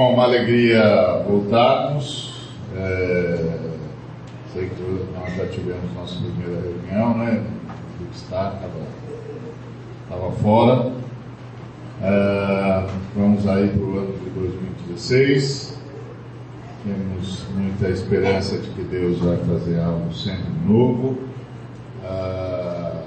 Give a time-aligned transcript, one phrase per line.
[0.00, 2.32] Bom, uma alegria voltarmos.
[2.74, 3.68] É,
[4.50, 7.44] sei que nós já tivemos nossa primeira reunião, né?
[8.00, 8.58] O está
[10.04, 10.90] estava fora.
[12.00, 15.78] É, vamos aí para o ano de 2016.
[16.82, 21.18] Temos muita esperança de que Deus vai fazer algo sempre novo.
[22.02, 23.02] É,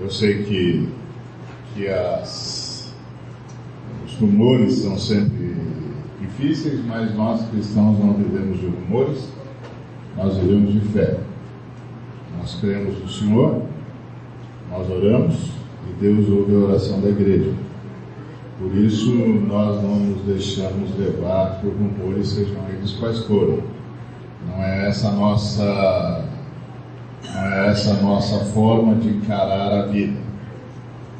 [0.00, 0.88] eu sei que,
[1.74, 2.94] que as,
[4.06, 5.37] os rumores são sempre
[6.38, 9.28] difíceis, mas nós cristãos não vivemos de rumores,
[10.16, 11.18] nós vivemos de fé.
[12.38, 13.62] Nós cremos no Senhor,
[14.70, 15.50] nós oramos
[15.88, 17.52] e Deus ouve a oração da igreja.
[18.58, 23.62] Por isso nós não nos deixamos levar por rumores, sejam eles quais forem.
[24.46, 26.24] Não é essa nossa
[27.24, 30.18] não é essa nossa forma de encarar a vida.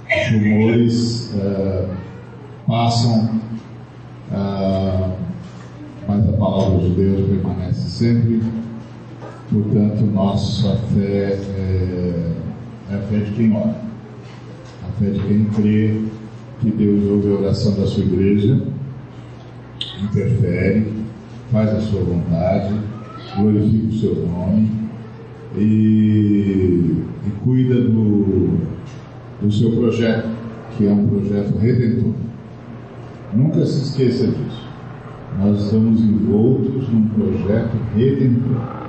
[0.08, 1.88] Os rumores uh,
[2.66, 3.40] passam
[4.32, 5.10] ah,
[6.06, 8.42] mas a palavra de Deus permanece sempre.
[9.50, 12.32] Portanto, nossa fé é,
[12.90, 13.80] é a fé de quem ora,
[14.86, 16.02] a fé de quem crê
[16.60, 18.60] que Deus ouve a oração da sua igreja,
[20.02, 20.92] interfere,
[21.50, 22.74] faz a sua vontade,
[23.36, 24.70] glorifica o seu nome
[25.56, 28.58] e, e cuida do,
[29.40, 30.28] do seu projeto,
[30.76, 32.27] que é um projeto redentor.
[33.32, 34.68] Nunca se esqueça disso.
[35.38, 38.88] Nós estamos envoltos num projeto redentor.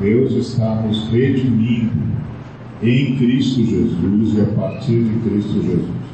[0.00, 1.90] Deus está nos redimindo
[2.82, 6.06] em Cristo Jesus e a partir de Cristo Jesus.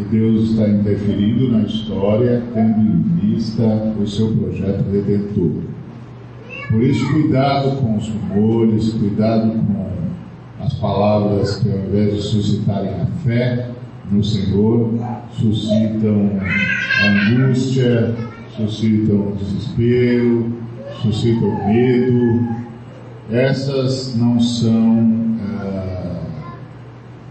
[0.00, 3.62] E Deus está interferindo na história, tendo em vista
[4.00, 5.62] o seu projeto redentor.
[6.68, 12.94] Por isso, cuidado com os rumores, cuidado com as palavras que, ao invés de suscitarem
[13.00, 13.70] a fé,
[14.10, 14.94] no Senhor
[15.32, 16.30] suscitam
[17.04, 18.14] angústia,
[18.56, 20.52] suscitam desespero,
[21.02, 22.58] suscitam medo.
[23.30, 26.22] Essas não são ah,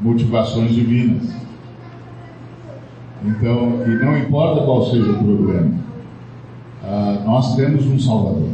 [0.02, 1.36] motivações divinas.
[3.26, 5.72] Então, e não importa qual seja o problema,
[6.84, 8.50] ah, nós temos um Salvador.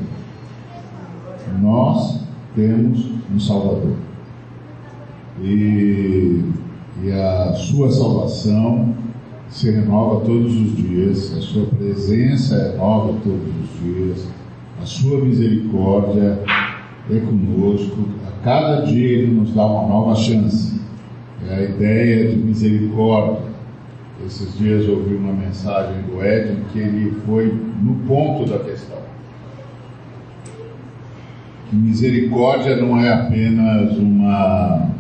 [1.62, 2.22] Nós
[2.56, 3.98] temos um Salvador.
[5.42, 6.42] E
[7.02, 8.94] e a sua salvação
[9.50, 14.28] se renova todos os dias, a sua presença é nova todos os dias,
[14.82, 16.40] a sua misericórdia
[17.10, 20.82] é conosco, a cada dia ele nos dá uma nova chance.
[21.50, 23.54] É a ideia de misericórdia.
[24.26, 27.48] Esses dias eu ouvi uma mensagem do Ed que ele foi
[27.82, 28.98] no ponto da questão.
[31.70, 34.93] Que misericórdia não é apenas uma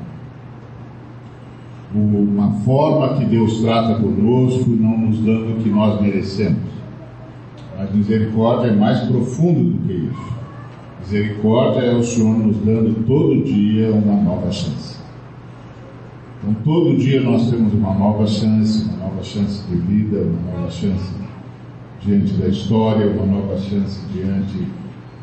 [1.93, 6.73] uma forma que Deus trata conosco, não nos dando o que nós merecemos.
[7.77, 10.33] Mas misericórdia é mais profundo do que isso.
[11.01, 14.97] Misericórdia é o Senhor nos dando todo dia uma nova chance.
[16.39, 20.71] Então, todo dia nós temos uma nova chance, uma nova chance de vida, uma nova
[20.71, 21.13] chance
[22.01, 24.67] diante da história, uma nova chance diante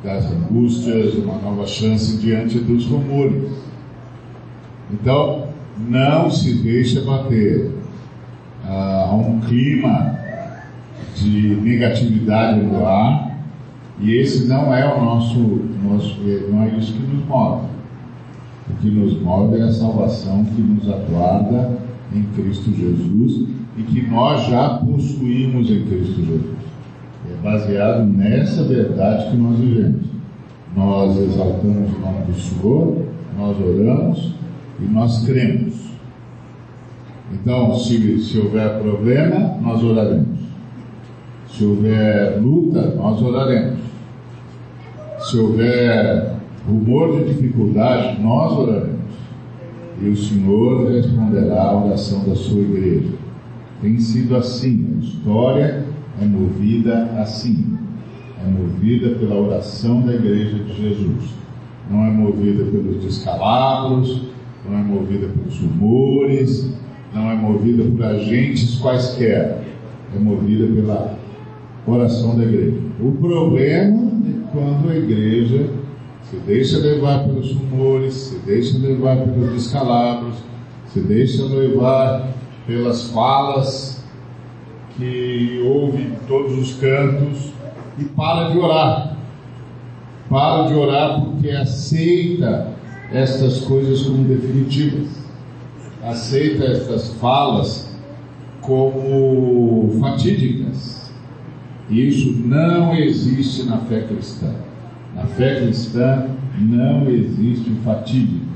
[0.03, 3.51] das angústias, uma nova chance diante dos rumores.
[4.93, 5.50] Então,
[5.89, 7.71] não se deixa bater
[8.65, 10.19] ah, a um clima
[11.17, 13.31] de negatividade no ar
[14.01, 15.39] e esse não é o nosso,
[15.83, 16.19] nosso
[16.51, 17.67] não é isso que nos move.
[18.71, 21.79] O que nos move é a salvação que nos aguarda
[22.15, 26.61] em Cristo Jesus e que nós já possuímos em Cristo Jesus.
[27.31, 30.07] É baseado nessa verdade que nós vivemos.
[30.75, 34.35] Nós exaltamos o nome do Senhor, nós oramos
[34.81, 35.75] e nós cremos.
[37.33, 40.39] Então, se, se houver problema, nós oraremos.
[41.49, 43.79] Se houver luta, nós oraremos.
[45.21, 46.37] Se houver
[46.67, 49.01] rumor de dificuldade, nós oraremos.
[50.01, 53.13] E o Senhor responderá a oração da sua igreja.
[53.83, 55.85] Tem sido assim, a história
[56.21, 57.79] é movida assim.
[58.43, 61.31] É movida pela oração da igreja de Jesus.
[61.91, 64.23] Não é movida pelos descalabros,
[64.69, 66.73] não é movida pelos rumores,
[67.15, 69.63] não é movida por agentes quaisquer,
[70.15, 71.19] é movida pela
[71.87, 72.79] oração da igreja.
[73.01, 75.71] O problema é quando a igreja
[76.31, 80.37] se deixa levar pelos rumores, se deixa levar pelos descalabros,
[80.93, 82.29] se deixa levar
[82.67, 84.05] pelas falas
[84.97, 87.53] que ouve em todos os cantos
[87.99, 89.17] e para de orar.
[90.29, 92.69] Para de orar porque aceita
[93.13, 95.09] estas coisas como definitivas.
[96.03, 97.91] Aceita estas falas
[98.61, 101.13] como fatídicas.
[101.91, 104.55] Isso não existe na fé cristã.
[105.15, 106.27] Na fé cristã
[106.59, 108.51] não existe fatídico.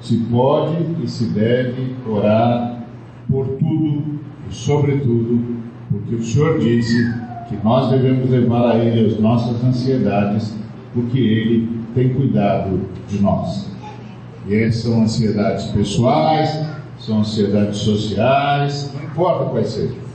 [0.00, 2.84] Se pode e se deve orar
[3.28, 5.58] por tudo e sobretudo
[5.90, 7.12] porque o Senhor disse
[7.48, 10.54] que nós devemos levar a Ele as nossas ansiedades,
[10.92, 13.68] porque Ele tem cuidado de nós.
[14.48, 16.66] E são ansiedades pessoais,
[16.98, 20.08] são ansiedades sociais, não importa quais sejam.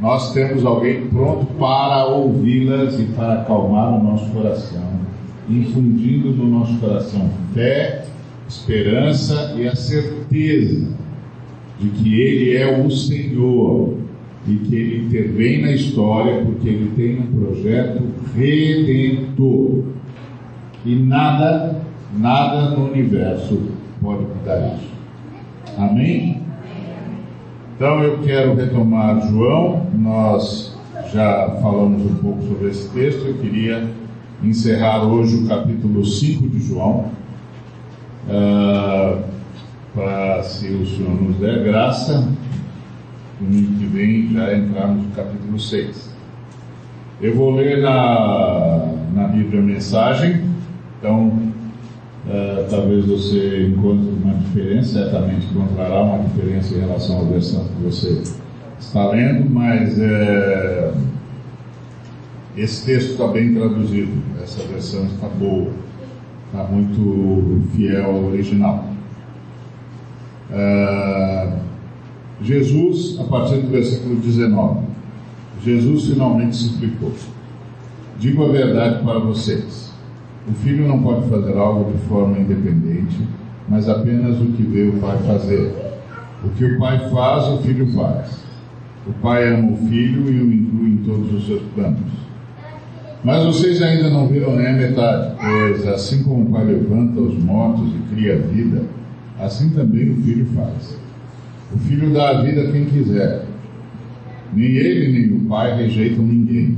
[0.00, 5.00] Nós temos alguém pronto para ouvi-las e para acalmar o nosso coração,
[5.48, 8.04] infundindo no nosso coração fé,
[8.46, 10.88] esperança e a certeza
[11.80, 13.94] de que Ele é o Senhor
[14.46, 18.02] e que Ele intervém na história porque Ele tem um projeto
[18.34, 19.82] redentor.
[20.86, 21.80] E nada,
[22.16, 23.60] nada no universo
[24.00, 24.88] pode mudar isso.
[25.76, 26.40] Amém?
[27.74, 30.78] Então eu quero retomar João, nós
[31.12, 33.90] já falamos um pouco sobre esse texto, eu queria
[34.44, 37.10] encerrar hoje o capítulo 5 de João,
[38.28, 39.24] uh,
[39.92, 42.28] para, se o Senhor nos der graça,
[43.40, 46.14] domingo que vem já entrarmos no capítulo 6.
[47.20, 50.54] Eu vou ler na, na Bíblia mensagem,
[51.06, 51.56] então
[52.26, 57.84] Uh, talvez você encontre uma diferença, certamente encontrará uma diferença em relação à versão que
[57.84, 58.20] você
[58.80, 60.92] está lendo, mas é,
[62.56, 64.10] esse texto está bem traduzido,
[64.42, 65.70] essa versão está boa,
[66.46, 68.86] está muito fiel ao original.
[70.50, 71.52] Uh,
[72.42, 74.80] Jesus, a partir do versículo 19,
[75.62, 77.12] Jesus finalmente se explicou.
[78.18, 79.86] Digo a verdade para vocês
[80.48, 83.18] o filho não pode fazer algo de forma independente,
[83.68, 85.72] mas apenas o que vê o pai fazer.
[86.44, 88.44] O que o pai faz, o filho faz.
[89.06, 92.26] O pai ama o filho e o inclui em todos os seus planos.
[93.24, 97.36] Mas vocês ainda não viram nem a metade, pois assim como o pai levanta os
[97.42, 98.82] mortos e cria vida,
[99.40, 100.96] assim também o filho faz.
[101.74, 103.44] O filho dá a vida a quem quiser.
[104.52, 106.76] Nem ele nem o pai rejeitam ninguém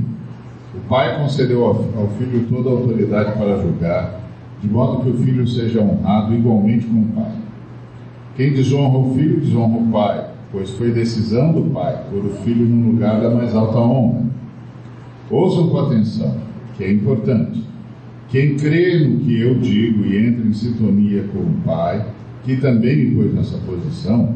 [0.89, 4.21] Pai concedeu ao Filho toda a autoridade para julgar,
[4.59, 7.31] de modo que o Filho seja honrado igualmente com o Pai.
[8.35, 12.65] Quem desonra o Filho, desonra o Pai, pois foi decisão do Pai pôr o Filho
[12.65, 14.23] no lugar da mais alta honra.
[15.29, 16.35] Ouçam com atenção,
[16.75, 17.63] que é importante.
[18.29, 22.03] Quem crê no que eu digo e entra em sintonia com o Pai,
[22.43, 24.33] que também me pôs nessa posição,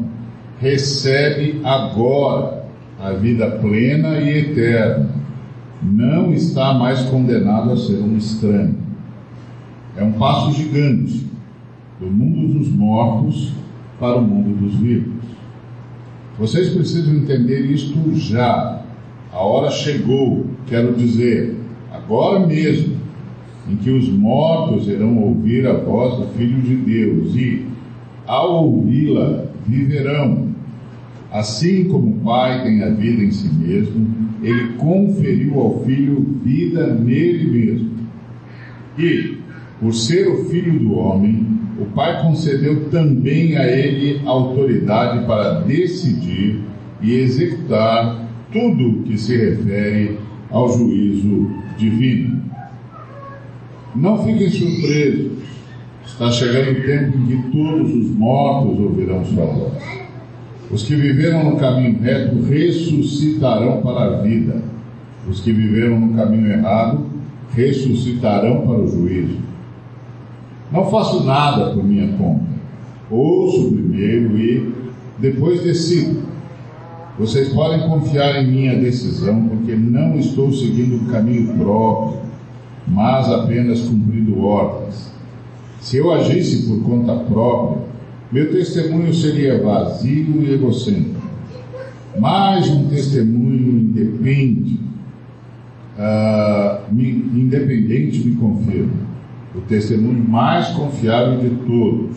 [0.60, 2.64] recebe agora
[3.00, 5.23] a vida plena e eterna
[5.84, 8.76] não está mais condenado a ser um estranho.
[9.96, 11.26] É um passo gigante
[12.00, 13.52] do mundo dos mortos
[14.00, 15.12] para o mundo dos vivos.
[16.38, 18.82] Vocês precisam entender isto já.
[19.32, 21.56] A hora chegou, quero dizer,
[21.92, 22.96] agora mesmo,
[23.70, 27.66] em que os mortos irão ouvir a voz do Filho de Deus e,
[28.26, 30.48] ao ouvi-la, viverão.
[31.32, 36.94] Assim como o Pai tem a vida em si mesmo, ele conferiu ao filho vida
[36.94, 37.90] nele mesmo.
[38.98, 39.38] E,
[39.80, 41.46] por ser o filho do homem,
[41.80, 46.60] o Pai concedeu também a ele autoridade para decidir
[47.02, 50.18] e executar tudo que se refere
[50.50, 52.42] ao juízo divino.
[53.96, 55.32] Não fiquem surpresos,
[56.06, 60.03] está chegando o tempo em que todos os mortos ouvirão sua voz.
[60.74, 64.60] Os que viveram no caminho reto ressuscitarão para a vida.
[65.30, 67.06] Os que viveram no caminho errado
[67.52, 69.38] ressuscitarão para o juízo.
[70.72, 72.46] Não faço nada por minha conta.
[73.08, 74.74] Ouço primeiro e
[75.20, 76.24] depois decido.
[77.20, 82.18] Vocês podem confiar em minha decisão, porque não estou seguindo o caminho próprio,
[82.88, 85.12] mas apenas cumprindo ordens.
[85.80, 87.93] Se eu agisse por conta própria,
[88.32, 91.22] meu testemunho seria vazio e egocêntrico.
[92.18, 94.78] Mais um testemunho independe,
[95.98, 99.04] uh, me, independente me confirma.
[99.54, 102.16] O testemunho mais confiável de todos.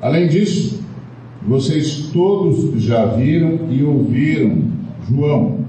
[0.00, 0.82] Além disso,
[1.46, 4.64] vocês todos já viram e ouviram
[5.08, 5.62] João.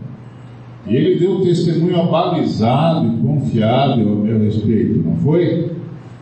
[0.85, 5.71] E ele deu testemunho abalizado e confiável ao meu respeito, não foi?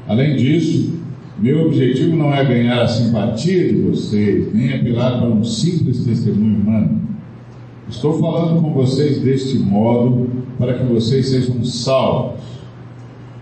[0.07, 1.00] Além disso,
[1.41, 6.61] meu objetivo não é ganhar a simpatia de vocês, nem apelar para um simples testemunho
[6.61, 7.01] humano.
[7.89, 10.29] Estou falando com vocês deste modo
[10.59, 12.39] para que vocês sejam salvos.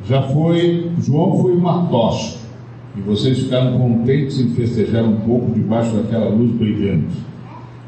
[0.08, 2.38] Já foi, João foi uma tocha,
[2.98, 7.18] e vocês ficaram contentes em festejar um pouco debaixo daquela luz brilhante.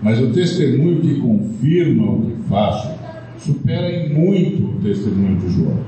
[0.03, 2.89] Mas o testemunho que confirma o que faço
[3.37, 5.79] supera em muito o testemunho de João.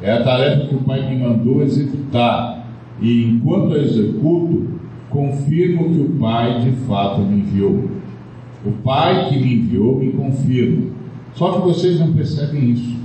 [0.00, 2.57] É a tarefa que o Pai me mandou executar,
[3.00, 4.68] e enquanto a executo,
[5.10, 7.84] confirmo que o Pai de fato me enviou.
[8.64, 10.86] O Pai que me enviou me confirma.
[11.34, 12.96] Só que vocês não percebem isso.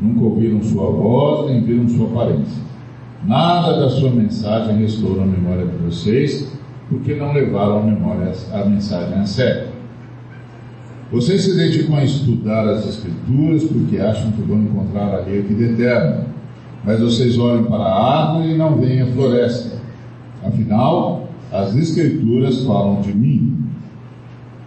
[0.00, 2.62] Nunca ouviram sua voz, nem viram sua aparência.
[3.26, 6.52] Nada da sua mensagem restou na memória de vocês,
[6.88, 9.68] porque não levaram a memória a mensagem a sério.
[11.10, 15.72] Vocês se dedicam a estudar as Escrituras porque acham que vão encontrar ali a vida
[15.72, 16.26] eterna.
[16.88, 19.76] Mas vocês olham para a árvore e não veem a floresta.
[20.42, 23.58] Afinal, as Escrituras falam de mim.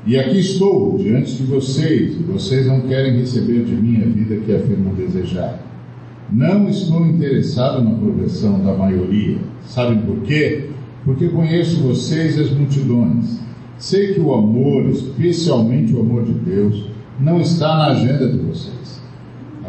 [0.06, 4.36] E aqui estou, diante de vocês, e vocês não querem receber de mim a vida
[4.36, 5.64] que afirmam desejar.
[6.32, 9.40] Não estou interessado na progressão da maioria.
[9.66, 10.70] Sabem por quê?
[11.04, 13.40] Porque conheço vocês e as multidões.
[13.80, 16.86] Sei que o amor, especialmente o amor de Deus,
[17.20, 18.81] não está na agenda de vocês.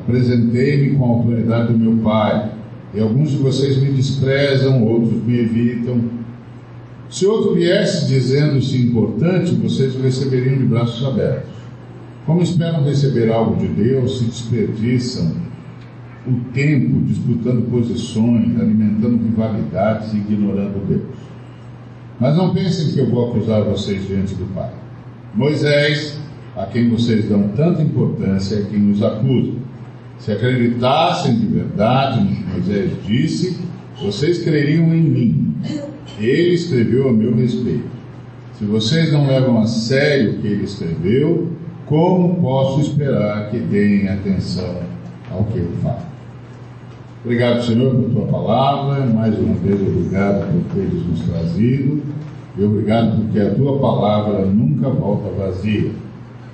[0.03, 2.53] Apresentei-me com a autoridade do meu Pai,
[2.95, 6.01] e alguns de vocês me desprezam, outros me evitam.
[7.09, 11.51] Se outro viesse dizendo-se importante, vocês o receberiam de braços abertos.
[12.27, 15.33] Como esperam receber algo de Deus, se desperdiçam
[16.27, 21.03] o tempo disputando posições, alimentando rivalidades e ignorando Deus.
[22.21, 24.71] Mas não pensem que eu vou acusar vocês diante do Pai.
[25.35, 26.19] Moisés,
[26.57, 29.53] a quem vocês dão tanta importância, é quem nos acusa.
[30.23, 33.59] Se acreditassem de verdade no que Moisés disse,
[34.01, 35.55] vocês creriam em mim.
[36.17, 37.91] Ele escreveu a meu respeito.
[38.57, 41.51] Se vocês não levam a sério o que ele escreveu,
[41.87, 44.83] como posso esperar que deem atenção
[45.29, 46.03] ao que eu falo?
[47.25, 49.05] Obrigado, Senhor, por tua palavra.
[49.07, 52.01] Mais uma vez, obrigado por teres nos trazido.
[52.57, 55.91] E obrigado porque a tua palavra nunca volta vazia.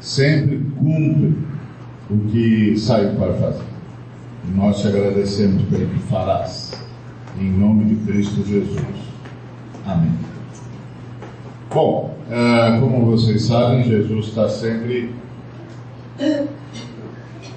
[0.01, 1.35] Sempre cumpre
[2.11, 3.65] o que saiu para fazer.
[4.47, 6.73] E nós te agradecemos pelo que farás.
[7.39, 8.81] Em nome de Cristo Jesus.
[9.87, 10.13] Amém.
[11.73, 15.13] Bom, uh, como vocês sabem, Jesus está sempre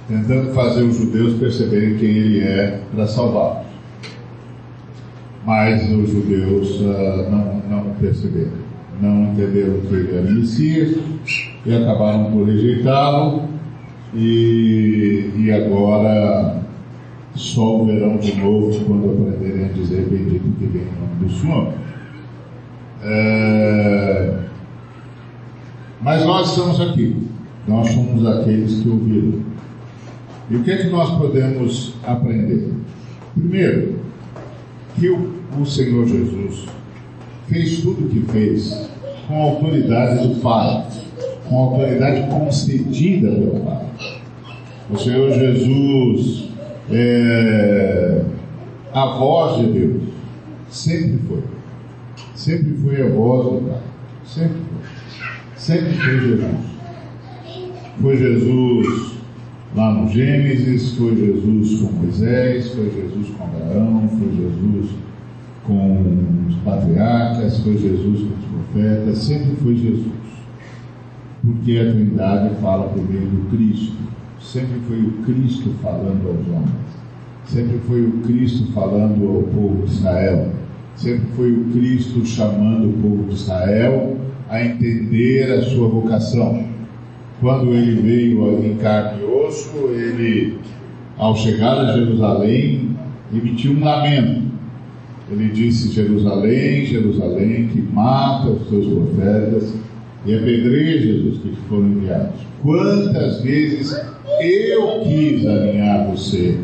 [0.08, 3.66] tentando fazer os judeus perceberem quem ele é para salvá-los.
[5.46, 8.52] Mas os judeus uh, não, não perceberam,
[9.02, 10.98] não entenderam que ele era Messias
[11.66, 13.51] e acabaram por rejeitá-lo.
[14.14, 16.62] E, e agora
[17.36, 21.30] só o verão de novo quando aprenderem a dizer bendito que vem em nome do
[21.30, 21.74] Senhor.
[23.04, 24.38] É...
[26.02, 27.16] Mas nós estamos aqui,
[27.68, 29.40] nós somos aqueles que ouviram.
[30.50, 32.74] E o que é que nós podemos aprender?
[33.34, 34.00] Primeiro,
[35.00, 36.66] que o, o Senhor Jesus
[37.48, 38.90] fez tudo o que fez
[39.28, 40.86] com a autoridade do Pai,
[41.48, 43.91] com a autoridade concedida pelo Pai.
[44.92, 46.50] O Senhor Jesus
[46.92, 48.24] é
[48.94, 50.04] a voz de Deus,
[50.70, 51.44] sempre foi.
[52.36, 53.82] Sempre foi a voz do Pai.
[54.26, 55.32] Sempre foi.
[55.56, 56.72] Sempre foi Jesus.
[58.02, 59.12] Foi Jesus
[59.74, 64.92] Lá no Gênesis foi Jesus com Moisés, foi Jesus com Abraão, foi Jesus
[65.64, 70.12] com os patriarcas, foi Jesus com os profetas, sempre foi Jesus.
[71.42, 73.96] Porque a Trindade fala por meio do Cristo.
[74.52, 76.92] Sempre foi o Cristo falando aos homens.
[77.46, 80.52] Sempre foi o Cristo falando ao povo de Israel.
[80.94, 84.18] Sempre foi o Cristo chamando o povo de Israel
[84.50, 86.66] a entender a sua vocação
[87.40, 90.60] quando ele veio em carne e osso, ele,
[91.18, 92.90] ao chegar a Jerusalém,
[93.34, 94.52] emitiu um lamento.
[95.32, 99.74] Ele disse: Jerusalém, Jerusalém, que mata os teus profetas
[100.26, 102.42] e apedreja os que foram enviados.
[102.62, 104.00] Quantas vezes
[104.42, 106.60] eu quis alinhar você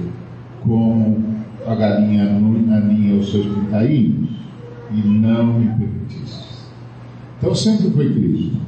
[0.61, 4.29] como a galinha aninha os seus pintainhos
[4.91, 6.47] e não me permitiste.
[7.37, 8.67] Então sempre foi Cristo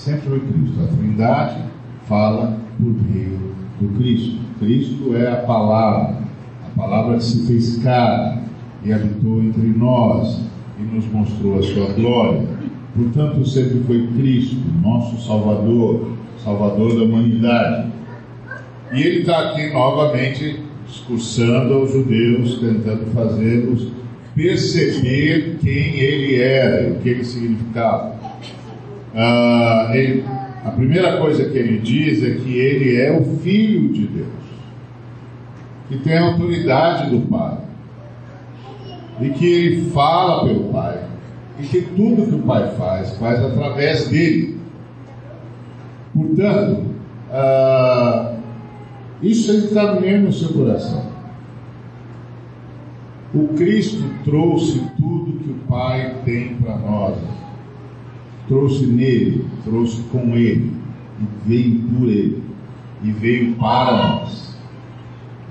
[0.00, 0.80] sempre foi Cristo.
[0.82, 1.62] A Trindade
[2.06, 3.38] fala por meio
[3.80, 4.38] do Cristo.
[4.58, 6.18] Cristo é a palavra,
[6.66, 8.42] a palavra se fez carne
[8.84, 10.40] e habitou entre nós
[10.78, 12.59] e nos mostrou a sua glória.
[13.00, 16.12] Portanto, sempre foi Cristo, nosso Salvador,
[16.44, 17.90] Salvador da humanidade.
[18.92, 23.88] E ele está aqui novamente discursando aos judeus, tentando fazê-los
[24.34, 28.14] perceber quem ele era o que ele significava.
[29.14, 30.24] Ah, ele,
[30.64, 34.28] a primeira coisa que ele diz é que ele é o Filho de Deus,
[35.88, 37.58] que tem a autoridade do Pai,
[39.20, 41.09] e que ele fala pelo Pai,
[41.60, 44.58] que tudo que o Pai faz, faz através dele.
[46.14, 46.84] Portanto,
[47.30, 48.34] ah,
[49.22, 51.10] isso está mesmo no seu coração.
[53.32, 57.16] O Cristo trouxe tudo que o Pai tem para nós.
[58.48, 60.72] Trouxe nele, trouxe com ele,
[61.20, 62.42] e veio por ele,
[63.04, 64.58] e veio para nós.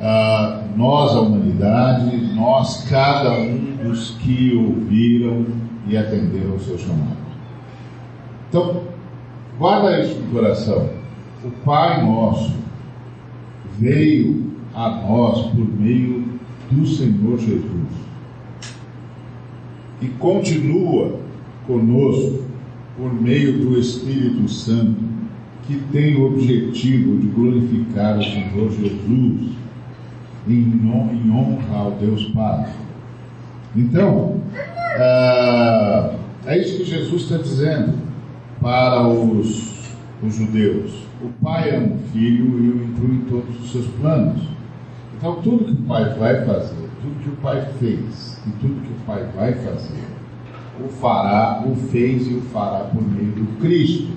[0.02, 5.46] Ah, nós, a humanidade, nós, cada um dos que ouviram
[5.90, 7.18] e atenderam o seu chamado.
[8.48, 8.84] Então,
[9.58, 10.90] guarda isso no coração.
[11.44, 12.54] O Pai nosso
[13.78, 16.26] veio a nós por meio
[16.72, 17.90] do Senhor Jesus
[20.02, 21.20] e continua
[21.66, 22.44] conosco
[22.98, 24.98] por meio do Espírito Santo,
[25.66, 29.52] que tem o objetivo de glorificar o Senhor Jesus
[30.48, 32.74] em, honra ao Deus Pai.
[33.76, 34.42] Então,
[34.98, 36.16] ah,
[36.46, 37.94] é isso que Jesus está dizendo
[38.62, 39.94] para os,
[40.24, 40.92] os judeus.
[41.22, 44.42] O Pai ama o Filho e o inclui em todos os seus planos.
[45.18, 48.94] Então, tudo que o Pai vai fazer, tudo que o Pai fez e tudo que
[48.94, 50.04] o Pai vai fazer,
[50.84, 54.14] o fará, o fez e o fará por meio do Cristo.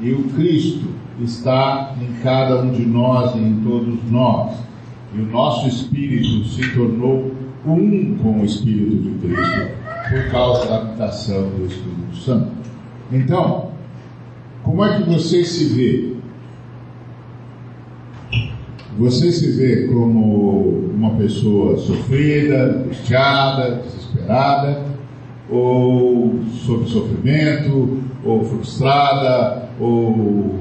[0.00, 0.88] E o Cristo
[1.20, 4.62] está em cada um de nós e em todos nós
[5.14, 7.32] e o nosso espírito se tornou
[7.66, 9.81] um com o Espírito de Cristo
[10.12, 12.52] por causa da habitação do Espírito Santo.
[13.10, 13.70] Então,
[14.62, 16.12] como é que você se vê?
[18.98, 24.82] Você se vê como uma pessoa sofrida, angustiada, desesperada,
[25.50, 30.56] ou sob sofrimento, ou frustrada, ou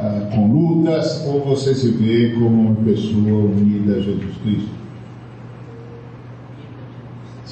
[0.00, 4.83] ah, com lutas, ou você se vê como uma pessoa unida a Jesus Cristo?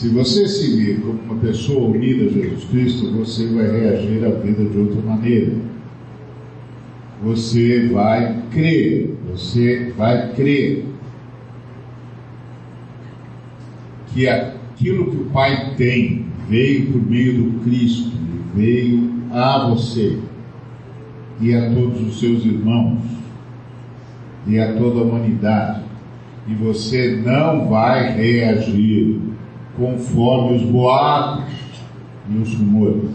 [0.02, 4.30] Se você se vê como uma pessoa unida a Jesus Cristo, você vai reagir à
[4.30, 5.52] vida de outra maneira.
[7.22, 10.86] Você vai crer, você vai crer
[14.12, 18.10] que aquilo que o Pai tem veio por meio do Cristo,
[18.56, 20.18] veio a você
[21.40, 22.98] e a todos os seus irmãos
[24.48, 25.84] e a toda a humanidade.
[26.48, 29.30] E você não vai reagir
[29.82, 31.52] conforme os boatos
[32.30, 33.10] e os rumores.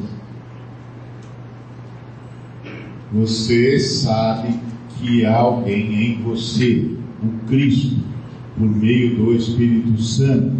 [3.13, 4.59] Você sabe
[4.97, 6.91] que há alguém em você,
[7.23, 8.03] o Cristo,
[8.57, 10.57] por meio do Espírito Santo.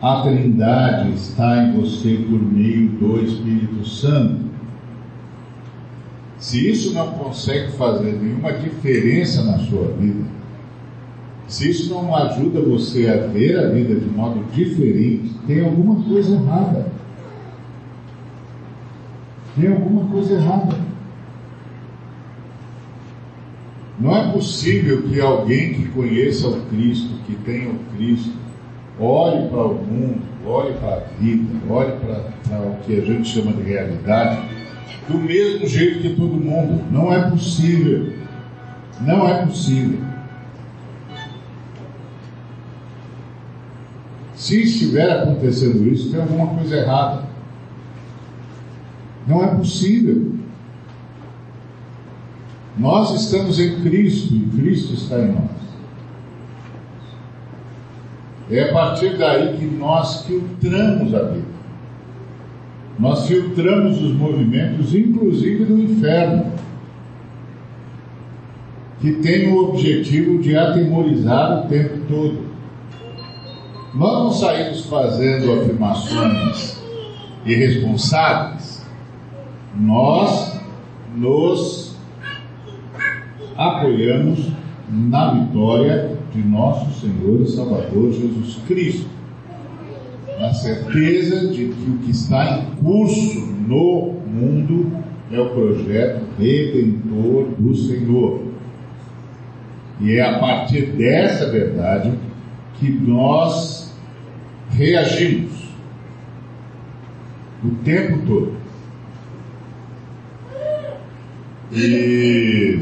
[0.00, 4.50] A Trindade está em você por meio do Espírito Santo.
[6.38, 10.41] Se isso não consegue fazer nenhuma diferença na sua vida,
[11.48, 16.34] se isso não ajuda você a ver a vida de modo diferente, tem alguma coisa
[16.34, 16.86] errada.
[19.58, 20.76] Tem alguma coisa errada.
[24.00, 28.32] Não é possível que alguém que conheça o Cristo, que tenha o Cristo,
[28.98, 33.52] olhe para o mundo, olhe para a vida, olhe para o que a gente chama
[33.52, 34.40] de realidade
[35.08, 36.82] do mesmo jeito que todo mundo.
[36.90, 38.12] Não é possível.
[39.00, 40.11] Não é possível.
[44.42, 47.22] Se estiver acontecendo isso, tem alguma coisa errada.
[49.24, 50.32] Não é possível.
[52.76, 55.62] Nós estamos em Cristo e Cristo está em nós.
[58.50, 61.46] É a partir daí que nós filtramos a vida.
[62.98, 66.50] Nós filtramos os movimentos, inclusive do inferno,
[69.00, 72.41] que tem o objetivo de atemorizar o tempo todo.
[73.94, 76.82] Nós não saímos fazendo afirmações
[77.44, 78.86] irresponsáveis,
[79.74, 80.58] nós
[81.14, 81.96] nos
[83.56, 84.48] apoiamos
[84.88, 89.10] na vitória de nosso Senhor e Salvador Jesus Cristo
[90.42, 94.90] na certeza de que o que está em curso no mundo
[95.30, 98.42] é o projeto redentor do Senhor.
[100.00, 102.12] E é a partir dessa verdade
[102.74, 103.81] que nós
[104.82, 105.52] reagimos
[107.62, 108.56] o tempo todo.
[111.72, 112.80] E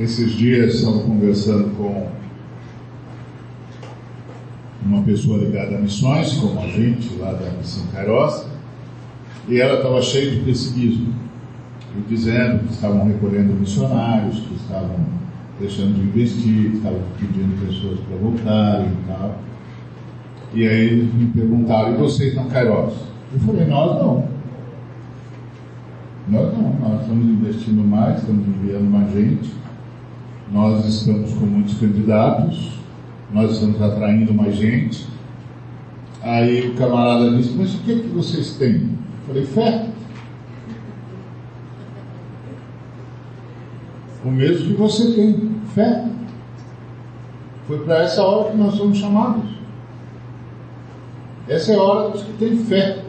[0.00, 2.08] esses dias estava conversando com
[4.82, 8.46] uma pessoa ligada a missões, como a gente, lá da Missão Cairosa,
[9.46, 11.14] e ela estava cheia de pessimismo,
[12.08, 15.17] dizendo que estavam recolhendo missionários, que estavam
[15.60, 19.38] deixando de investir, estavam pedindo pessoas para voltarem e tal.
[20.54, 22.96] E aí eles me perguntaram, e vocês não Cairosa?
[23.32, 24.28] Eu falei, nós não.
[26.28, 29.50] Nós não, nós estamos investindo mais, estamos enviando mais gente,
[30.52, 32.78] nós estamos com muitos candidatos,
[33.32, 35.06] nós estamos atraindo mais gente.
[36.22, 38.74] Aí o camarada disse, mas o que, é que vocês têm?
[38.74, 39.97] Eu falei, fé.
[44.24, 46.04] O mesmo que você tem, fé.
[47.66, 49.44] Foi para essa hora que nós somos chamados.
[51.46, 53.04] Essa é a hora dos que têm fé.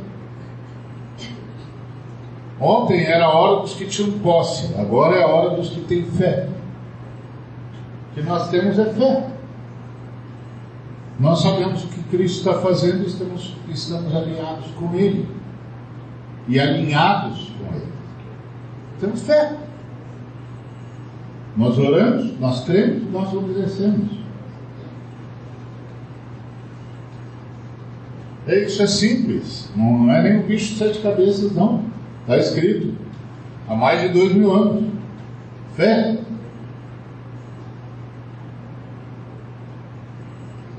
[2.60, 6.04] Ontem era a hora dos que tinham posse, agora é a hora dos que têm
[6.04, 6.50] fé.
[8.12, 9.28] O que nós temos é fé.
[11.19, 15.28] Nós sabemos o que Cristo está fazendo e estamos, estamos alinhados com Ele.
[16.48, 17.91] E alinhados com Ele.
[19.00, 19.69] Temos fé.
[21.58, 24.20] Nós oramos, nós cremos, nós obedecemos.
[28.48, 31.84] É, isso é simples, não, é nem um bicho de sete cabeças, não.
[32.22, 32.96] Está escrito
[33.68, 34.86] há mais de dois mil anos.
[35.76, 36.18] Fé.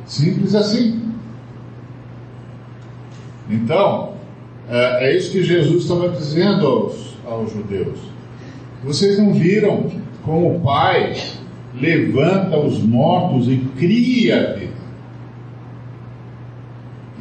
[0.06, 1.12] Simples assim.
[3.48, 4.14] Então,
[4.68, 7.98] é, é isso que Jesus estava dizendo aos, aos judeus.
[8.82, 9.90] Vocês não viram
[10.24, 11.14] como o Pai
[11.74, 14.80] levanta os mortos e cria vida.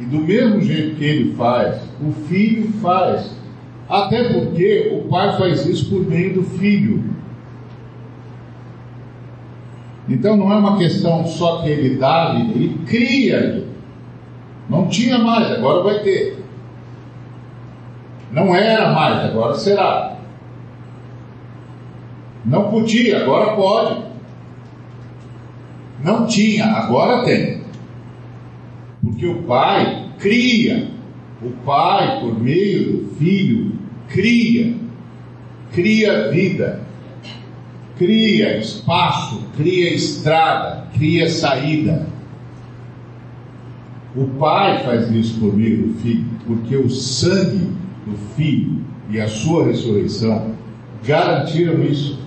[0.00, 3.38] E do mesmo jeito que ele faz, o filho faz.
[3.88, 7.04] Até porque o pai faz isso por meio do filho.
[10.08, 13.64] Então não é uma questão só que ele dá vida, ele cria.
[14.68, 16.42] Não tinha mais, agora vai ter.
[18.32, 20.09] Não era mais, agora será.
[22.44, 24.02] Não podia, agora pode.
[26.02, 27.62] Não tinha, agora tem.
[29.02, 30.88] Porque o Pai cria.
[31.42, 33.72] O Pai, por meio do Filho,
[34.08, 34.74] cria.
[35.72, 36.82] Cria vida.
[37.96, 42.06] Cria espaço, cria estrada, cria saída.
[44.16, 47.70] O Pai faz isso por meio do Filho, porque o sangue
[48.06, 50.54] do Filho e a sua ressurreição
[51.06, 52.18] garantiram isso.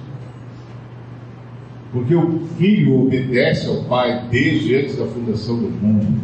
[1.94, 6.20] Porque o filho obedece ao pai desde antes da fundação do mundo.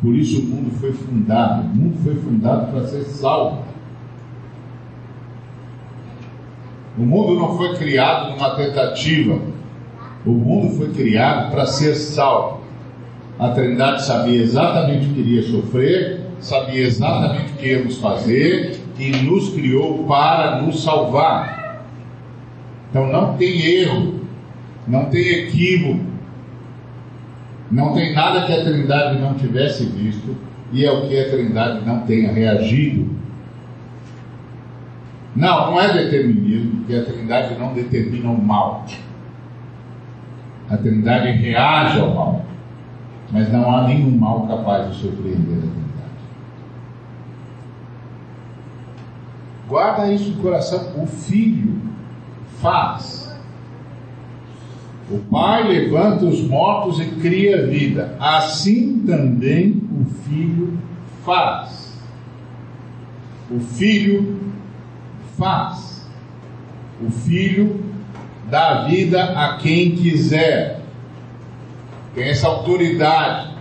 [0.00, 1.66] Por isso o mundo foi fundado.
[1.66, 3.64] O mundo foi fundado para ser salvo.
[6.96, 9.40] O mundo não foi criado numa tentativa.
[10.24, 12.60] O mundo foi criado para ser salvo.
[13.40, 19.10] A Trindade sabia exatamente o que iria sofrer, sabia exatamente o que íamos fazer e
[19.24, 21.84] nos criou para nos salvar.
[22.90, 24.18] Então não tem erro
[24.88, 26.04] não tem equívoco,
[27.70, 30.34] não tem nada que a Trindade não tivesse visto
[30.72, 33.18] e é o que a Trindade não tenha reagido.
[35.36, 38.86] Não, não é determinismo, porque a Trindade não determina o mal.
[40.70, 42.44] A Trindade reage ao mal,
[43.30, 45.78] mas não há nenhum mal capaz de surpreender a Trindade.
[49.68, 51.02] Guarda isso no coração.
[51.02, 51.76] O Filho
[52.60, 53.17] faz
[55.10, 58.14] o Pai levanta os mortos e cria vida.
[58.20, 60.78] Assim também o Filho
[61.24, 61.98] faz.
[63.50, 64.38] O Filho
[65.38, 66.06] faz.
[67.00, 67.82] O Filho
[68.50, 70.82] dá vida a quem quiser.
[72.14, 73.56] Tem essa autoridade.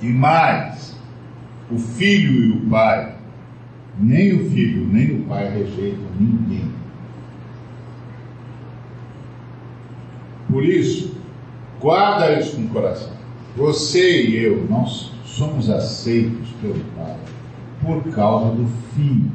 [0.00, 0.96] E mais,
[1.70, 3.14] o Filho e o Pai,
[3.98, 6.81] nem o Filho nem o Pai rejeitam ninguém.
[10.52, 11.12] Por isso,
[11.80, 13.10] guarda isso no coração.
[13.56, 17.16] Você e eu, nós somos aceitos pelo Pai
[17.82, 19.32] por causa do Filho.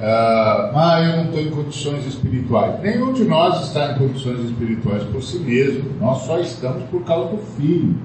[0.00, 2.80] Ah, ah, eu não estou em condições espirituais.
[2.80, 5.90] Nenhum de nós está em condições espirituais por si mesmo.
[6.00, 7.96] Nós só estamos por causa do Filho.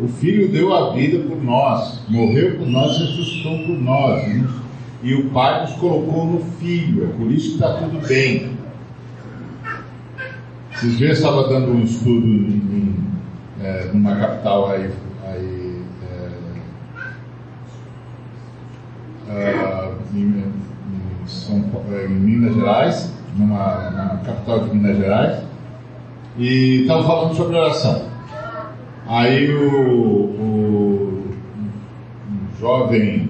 [0.00, 4.24] O Filho deu a vida por nós, morreu por nós, ressuscitou por nós.
[5.02, 7.04] E o Pai nos colocou no Filho.
[7.04, 8.59] É por isso que está tudo bem.
[10.80, 13.04] Esses dias estava dando um estudo em, em
[13.62, 14.90] é, numa capital aí,
[15.26, 15.82] aí
[19.28, 21.62] é, uh, em, em, São,
[21.92, 25.42] é, em, Minas Gerais, numa, numa, capital de Minas Gerais,
[26.38, 28.08] e estava falando sobre oração.
[29.06, 31.34] Aí o, o
[32.26, 33.28] um jovem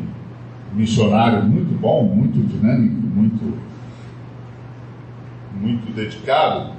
[0.72, 3.58] missionário muito bom, muito dinâmico, muito,
[5.60, 6.78] muito dedicado,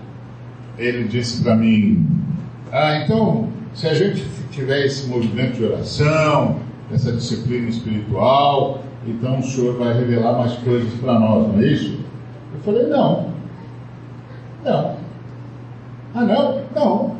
[0.77, 2.05] ele disse para mim:
[2.71, 6.59] Ah, então, se a gente tiver esse movimento de oração,
[6.93, 11.99] essa disciplina espiritual, então o Senhor vai revelar mais coisas para nós, não é isso?
[12.53, 13.31] Eu falei, não.
[14.63, 14.95] Não.
[16.13, 16.61] Ah, não?
[16.75, 17.15] Não.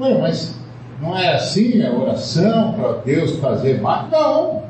[0.00, 0.58] Ué, mas
[1.00, 4.10] não é assim a oração para Deus fazer mais?
[4.10, 4.62] Não.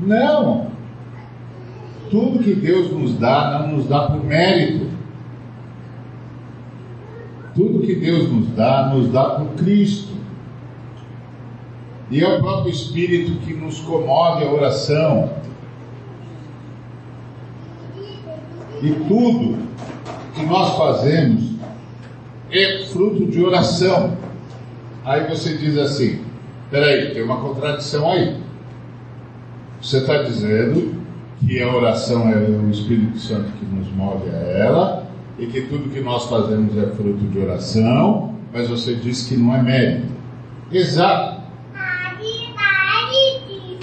[0.00, 0.66] Não.
[2.10, 4.86] Tudo que Deus nos dá, não nos dá por mérito.
[7.54, 10.12] Tudo que Deus nos dá, nos dá por Cristo.
[12.10, 15.30] E é o próprio Espírito que nos comove a oração.
[18.82, 19.58] E tudo
[20.34, 21.52] que nós fazemos
[22.50, 24.16] é fruto de oração.
[25.04, 26.20] Aí você diz assim:
[26.70, 28.36] peraí, tem uma contradição aí.
[29.82, 30.97] Você está dizendo
[31.40, 35.90] que a oração é o Espírito Santo que nos move a ela e que tudo
[35.90, 40.08] que nós fazemos é fruto de oração, mas você diz que não é mérito.
[40.72, 41.38] Exato.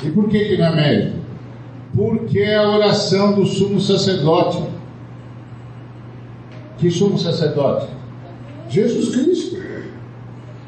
[0.04, 1.16] E por que, que não é mérito?
[1.96, 4.62] Porque é a oração do sumo sacerdote.
[6.78, 7.88] Que sumo sacerdote?
[8.70, 9.56] Jesus Cristo.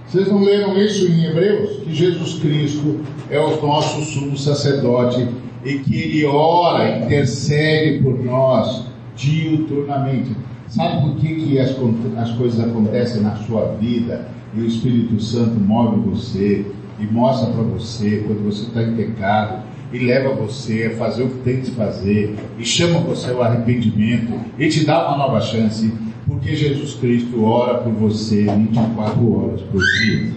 [0.08, 1.84] Vocês não leram isso em Hebreus?
[1.84, 5.28] Que Jesus Cristo é o nosso sumo sacerdote
[5.64, 10.32] e que ele ora, intercede por nós diuturnamente.
[10.68, 11.76] Sabe por que, que as,
[12.18, 16.66] as coisas acontecem na sua vida e o Espírito Santo move você
[17.00, 21.30] e mostra para você quando você está em pecado e leva você a fazer o
[21.30, 25.94] que tem que fazer e chama você ao arrependimento e te dá uma nova chance?
[26.28, 30.34] Porque Jesus Cristo ora por você 24 horas por dia.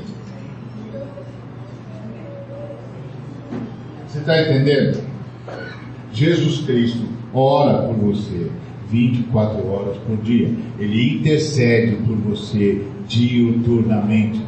[4.07, 5.10] Você está entendendo?
[6.13, 8.51] Jesus Cristo ora por você
[8.91, 10.51] 24 horas por dia.
[10.79, 14.41] Ele intercede por você diuturnamente.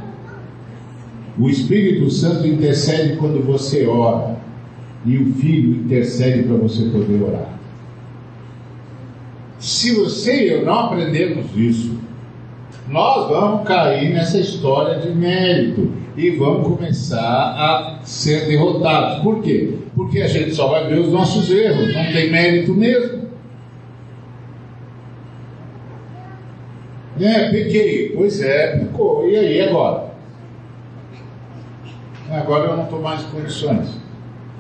[1.39, 4.37] O Espírito Santo intercede quando você ora.
[5.05, 7.59] E o Filho intercede para você poder orar.
[9.59, 11.97] Se você e eu não aprendemos isso,
[12.89, 19.23] nós vamos cair nessa história de mérito e vamos começar a ser derrotados.
[19.23, 19.75] Por quê?
[19.95, 23.23] Porque a gente só vai ver os nossos erros, não tem mérito mesmo.
[27.21, 28.11] É, pequei.
[28.15, 29.29] Pois é, pecou.
[29.29, 30.13] E aí agora?
[32.31, 33.89] Agora eu não estou mais em condições.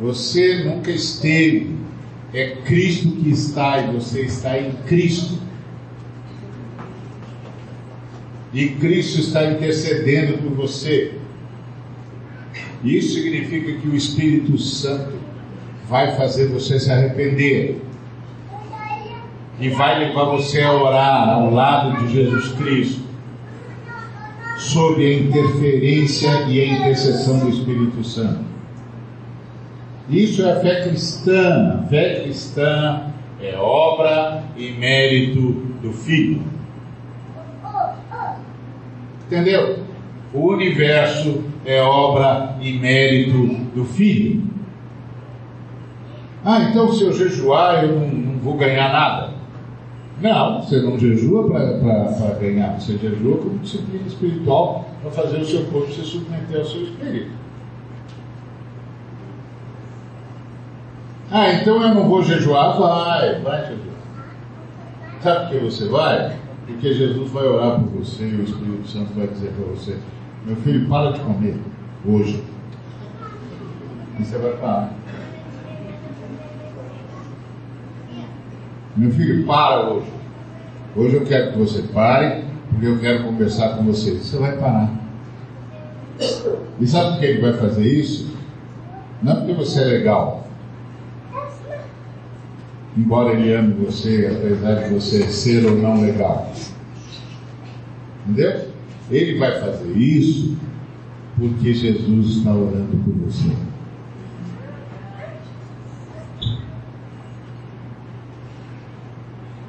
[0.00, 1.82] Você nunca esteve.
[2.34, 5.38] É Cristo que está e você está em Cristo.
[8.54, 11.21] E Cristo está intercedendo por você.
[12.84, 15.12] Isso significa que o Espírito Santo
[15.88, 17.80] vai fazer você se arrepender
[19.60, 23.02] e vai levar você a orar ao lado de Jesus Cristo,
[24.58, 28.40] sob a interferência e a intercessão do Espírito Santo.
[30.08, 31.80] Isso é a fé cristã.
[31.80, 36.42] A fé cristã é obra e mérito do Filho.
[39.26, 39.91] Entendeu?
[40.34, 43.38] O universo é obra e mérito
[43.74, 44.42] do Filho.
[46.44, 49.32] Ah, então se eu jejuar eu não, não vou ganhar nada.
[50.20, 55.64] Não, você não jejua para ganhar, você jejua como disciplina espiritual para fazer o seu
[55.64, 57.30] corpo se submeter ao seu espírito.
[61.30, 62.78] Ah, então eu não vou jejuar?
[62.78, 63.92] Vai, vai jejuar.
[65.22, 66.36] Sabe por que você vai?
[66.66, 69.98] Porque Jesus vai orar por você e o Espírito Santo vai dizer para você:
[70.44, 71.56] Meu filho, para de comer
[72.04, 72.42] hoje.
[74.18, 74.92] E você vai parar.
[78.96, 80.12] Meu filho, para hoje.
[80.96, 84.14] Hoje eu quero que você pare, porque eu quero conversar com você.
[84.14, 84.90] Você vai parar.
[86.80, 88.36] E sabe por que ele vai fazer isso?
[89.22, 90.46] Não porque você é legal.
[92.96, 96.52] Embora ele ame você, apesar de você ser ou não legal.
[98.26, 98.71] Entendeu?
[99.12, 100.56] Ele vai fazer isso
[101.38, 103.52] porque Jesus está orando por você.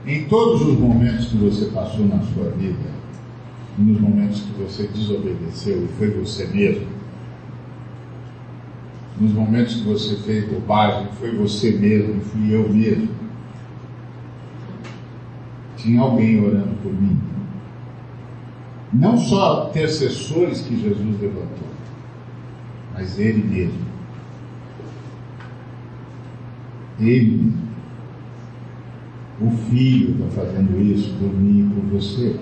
[0.08, 2.90] Em todos os momentos que você passou na sua vida,
[3.78, 6.88] nos momentos que você desobedeceu e foi você mesmo,
[9.20, 13.10] nos momentos que você fez bobagem, foi você mesmo, fui eu mesmo.
[15.78, 17.20] Tinha alguém orando por mim.
[18.94, 21.68] Não só intercessores que Jesus levantou,
[22.94, 23.94] mas Ele mesmo.
[27.00, 27.52] Ele.
[29.42, 32.40] O Filho está fazendo isso por mim e por você.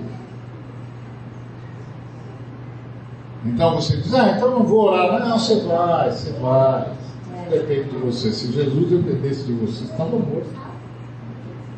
[3.46, 5.28] Então você diz, ah, então não vou orar.
[5.28, 6.94] Não, você vai, você vai.
[7.32, 8.32] Não depende de você.
[8.32, 10.50] Se Jesus dependesse de você, você estava morto.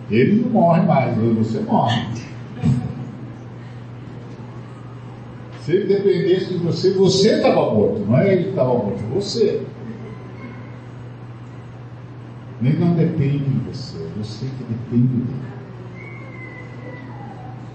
[0.10, 2.33] Ele não morre mais, você morre.
[5.64, 9.62] Se ele dependesse de você, você estava morto, não é ele que estava morto, você.
[12.62, 15.54] Ele não depende de você, é você que depende dele.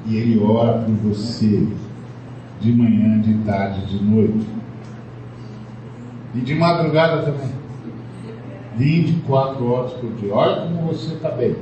[0.07, 1.67] E ele ora por você
[2.61, 4.47] de manhã, de tarde, de noite.
[6.35, 7.53] E de madrugada também.
[8.77, 10.35] 24 horas por dia.
[10.35, 11.57] Olha como você está bem.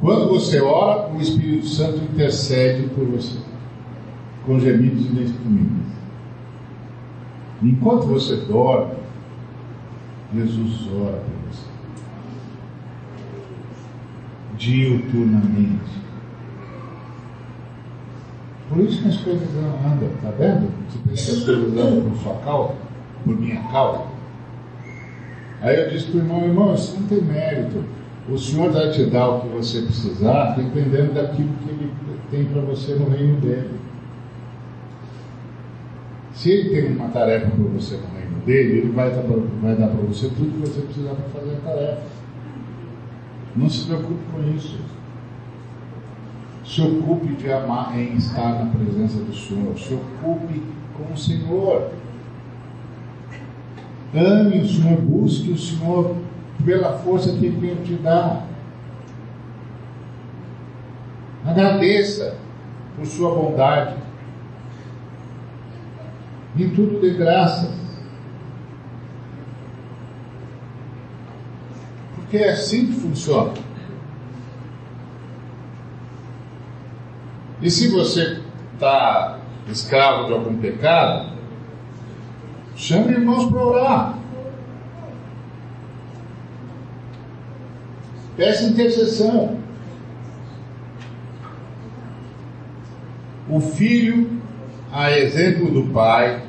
[0.00, 3.38] Quando você ora, o Espírito Santo intercede por você,
[4.46, 5.94] com gemidos inexprimíveis.
[7.62, 8.94] Enquanto você dorme,
[10.34, 11.66] Jesus ora por você.
[14.58, 16.04] Diuturnamente.
[18.68, 20.70] Por isso que as coisas andam, tá vendo?
[20.88, 22.74] Você pensa que as coisas andam por sua causa,
[23.24, 24.04] por minha causa.
[25.60, 27.84] Aí eu disse para o irmão, irmão, isso não tem mérito.
[28.28, 31.92] O Senhor vai te dar o que você precisar, dependendo daquilo que Ele
[32.30, 33.83] tem para você no reino dele.
[36.34, 40.28] Se Ele tem uma tarefa para você no reino dele, Ele vai dar para você
[40.28, 42.02] tudo que você precisar para fazer a tarefa.
[43.56, 44.78] Não se preocupe com isso.
[46.64, 49.78] Se ocupe de amar em estar na presença do Senhor.
[49.78, 50.60] Se ocupe
[50.96, 51.90] com o Senhor.
[54.12, 56.16] Ame o Senhor, busque o Senhor
[56.64, 58.42] pela força que Ele te dá.
[61.46, 62.36] Agradeça
[62.96, 64.03] por sua bondade.
[66.56, 67.72] Em tudo de graça.
[72.14, 73.54] Porque é assim que funciona.
[77.60, 78.40] E se você
[78.74, 79.38] está
[79.68, 81.32] escravo de algum pecado,
[82.76, 84.18] chame irmãos para orar.
[88.36, 89.58] Peça intercessão.
[93.48, 94.42] O filho,
[94.94, 96.40] a exemplo do pai,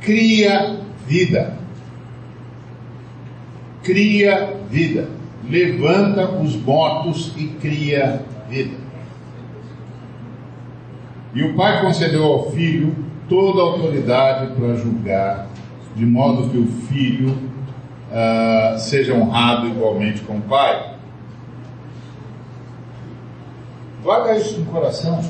[0.00, 1.58] cria vida.
[3.82, 5.08] Cria vida.
[5.50, 8.76] Levanta os mortos e cria vida.
[11.34, 12.94] E o pai concedeu ao filho
[13.28, 15.48] toda a autoridade para julgar,
[15.96, 20.94] de modo que o filho uh, seja honrado igualmente com o pai.
[24.04, 25.20] Guarda isso no coração.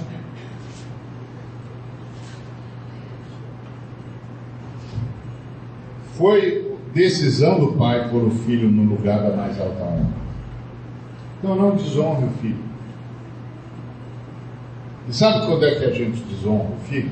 [6.17, 10.09] Foi decisão do pai pôr o filho no lugar da mais alta honra.
[11.39, 12.67] Então não desonre o filho.
[15.09, 17.11] E sabe quando é que a gente desonra o filho?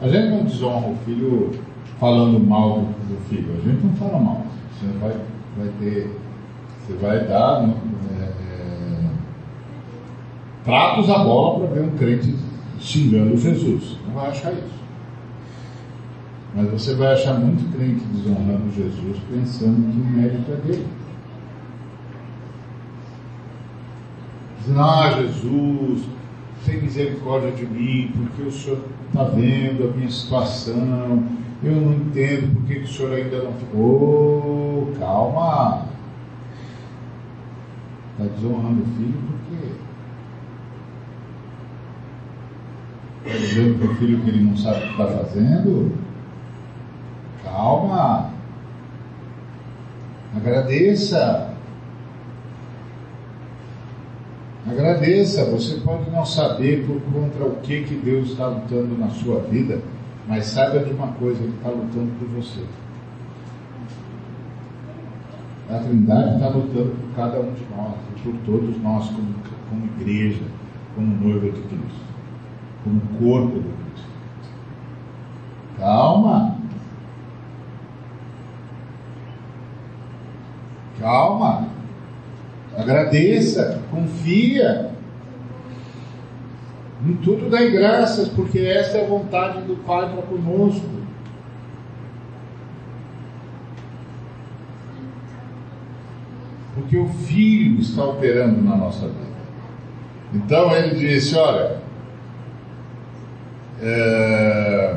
[0.00, 1.50] A gente não desonra o filho
[1.98, 3.52] falando mal do, filho.
[3.58, 4.46] A gente não fala mal.
[4.72, 5.16] Você vai,
[5.58, 6.16] vai ter.
[6.86, 7.68] Você vai dar.
[8.20, 8.32] É,
[10.64, 12.34] tratos a bola para ver um crente
[12.78, 13.96] xingando Jesus.
[14.06, 14.85] Não vai achar isso.
[16.56, 20.86] Mas você vai achar muito crente desonrando Jesus pensando que o mérito é dele.
[24.60, 26.04] Dizendo, ah, Jesus,
[26.64, 31.24] tem misericórdia de mim, porque o Senhor está vendo a minha situação,
[31.62, 34.88] eu não entendo por que o Senhor ainda não ficou.
[34.94, 35.84] Oh, calma.
[38.12, 39.68] Está desonrando o filho por quê?
[43.26, 46.05] Está dizendo para o filho que ele não sabe o que está fazendo?
[47.46, 48.30] Calma.
[50.34, 51.54] Agradeça.
[54.68, 55.50] Agradeça.
[55.50, 59.80] Você pode não saber contra o que, que Deus está lutando na sua vida,
[60.26, 62.60] mas saiba de uma coisa: Ele está lutando por você.
[65.70, 69.34] A Trindade está lutando por cada um de nós, por todos nós, como,
[69.70, 70.42] como igreja,
[70.94, 72.06] como noiva de Cristo
[72.86, 74.08] como corpo do Cristo.
[75.76, 76.56] Calma.
[80.98, 81.68] Calma.
[82.76, 84.90] Agradeça, confia.
[87.04, 90.96] Em tudo dai graças, porque esta é a vontade do Pai para conosco.
[96.74, 99.26] Porque o Filho está operando na nossa vida.
[100.34, 101.80] Então ele disse: Olha,
[103.80, 104.96] é,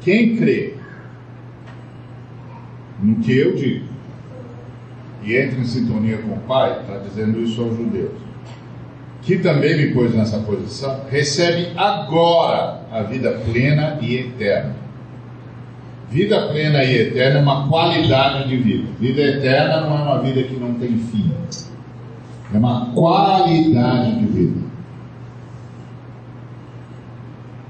[0.00, 0.76] quem crê
[3.02, 3.79] no que eu digo
[5.36, 8.12] entra em sintonia com o Pai, está dizendo isso aos judeus.
[9.22, 14.74] que também me pôs nessa posição, recebe agora a vida plena e eterna.
[16.10, 18.88] Vida plena e eterna é uma qualidade de vida.
[18.98, 21.30] Vida eterna não é uma vida que não tem fim.
[22.52, 24.60] É uma qualidade de vida.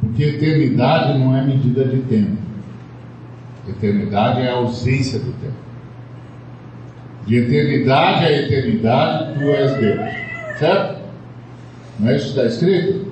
[0.01, 2.39] Porque eternidade não é medida de tempo.
[3.69, 5.70] Eternidade é a ausência do tempo.
[7.31, 10.01] De eternidade a eternidade, tu és Deus.
[10.59, 11.01] Certo?
[12.01, 13.07] Não é isso que está escrito?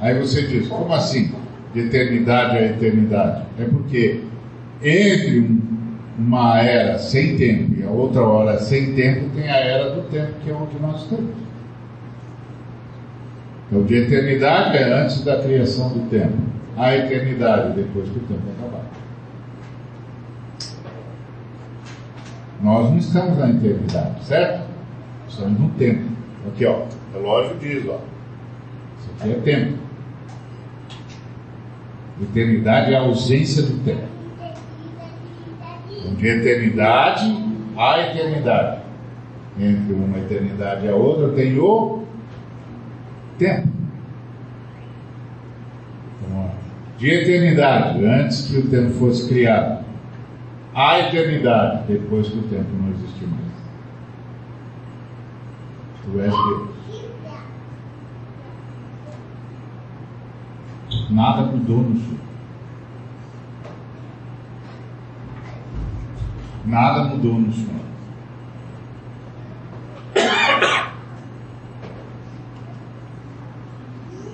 [0.00, 1.32] Aí você diz, como assim?
[1.72, 3.44] De eternidade a eternidade?
[3.60, 4.22] É porque
[4.82, 5.60] entre um,
[6.18, 10.32] uma era sem tempo e a outra hora sem tempo tem a era do tempo,
[10.42, 11.30] que é onde nós estamos.
[13.68, 16.38] Então, de eternidade é antes da criação do tempo,
[16.76, 18.89] a eternidade depois que o tempo acabar.
[22.62, 24.68] Nós não estamos na eternidade, certo?
[25.28, 26.10] Estamos no tempo.
[26.46, 27.98] Aqui, ó, o relógio diz, ó.
[28.98, 29.78] Isso aqui é tempo.
[32.22, 34.10] Eternidade é a ausência do tempo.
[36.16, 37.50] De eternidade
[37.80, 38.82] a eternidade.
[39.58, 42.04] Entre uma eternidade e a outra tem o
[43.38, 43.68] tempo.
[46.22, 46.50] Então,
[46.98, 49.84] de eternidade, antes que o tempo fosse criado,
[50.74, 53.50] a eternidade, depois que o tempo não existe mais.
[56.02, 56.70] Tu és Deus.
[61.10, 62.20] Nada mudou no Senhor.
[66.64, 67.80] Nada mudou no Senhor.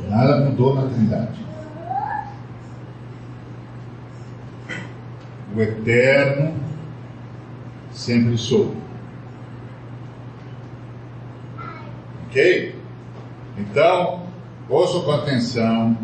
[0.09, 1.47] Nada mudou na Trindade.
[5.57, 6.55] O Eterno
[7.91, 8.77] sempre sou.
[12.27, 12.75] Ok?
[13.57, 14.27] Então,
[14.69, 15.97] ouça com atenção.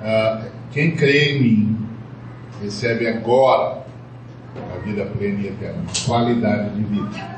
[0.00, 1.86] Uh, quem crê em mim
[2.62, 3.84] recebe agora
[4.74, 7.36] a vida plena e eterna, qualidade de vida.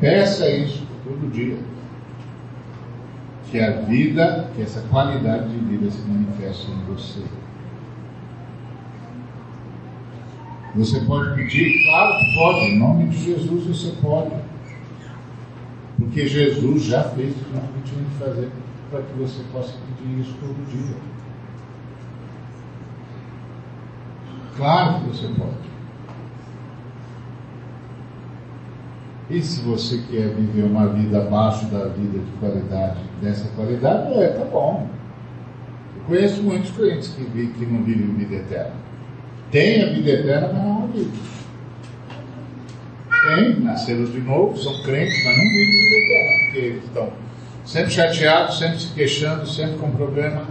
[0.00, 1.58] Peça isso todo dia.
[3.50, 7.24] Que a vida, que essa qualidade de vida se manifeste em você.
[10.76, 11.84] Você pode pedir?
[11.84, 14.34] Claro que pode, em nome de Jesus você pode.
[15.96, 18.50] Porque Jesus já fez o que tinha que fazer
[18.90, 20.96] para que você possa pedir isso todo dia.
[24.56, 25.74] Claro que você pode.
[29.30, 34.28] E se você quer viver uma vida abaixo da vida de qualidade, dessa qualidade, é,
[34.28, 34.88] tá bom.
[35.96, 38.83] Eu conheço muitos crentes que, que não vivem vida eterna.
[39.54, 41.12] Tem a vida eterna, mas não vivem.
[43.22, 47.12] Tem, nasceram de novo, são crentes, mas não vivem vida eterna, porque eles estão
[47.64, 50.44] sempre chateados, sempre se queixando, sempre com problema,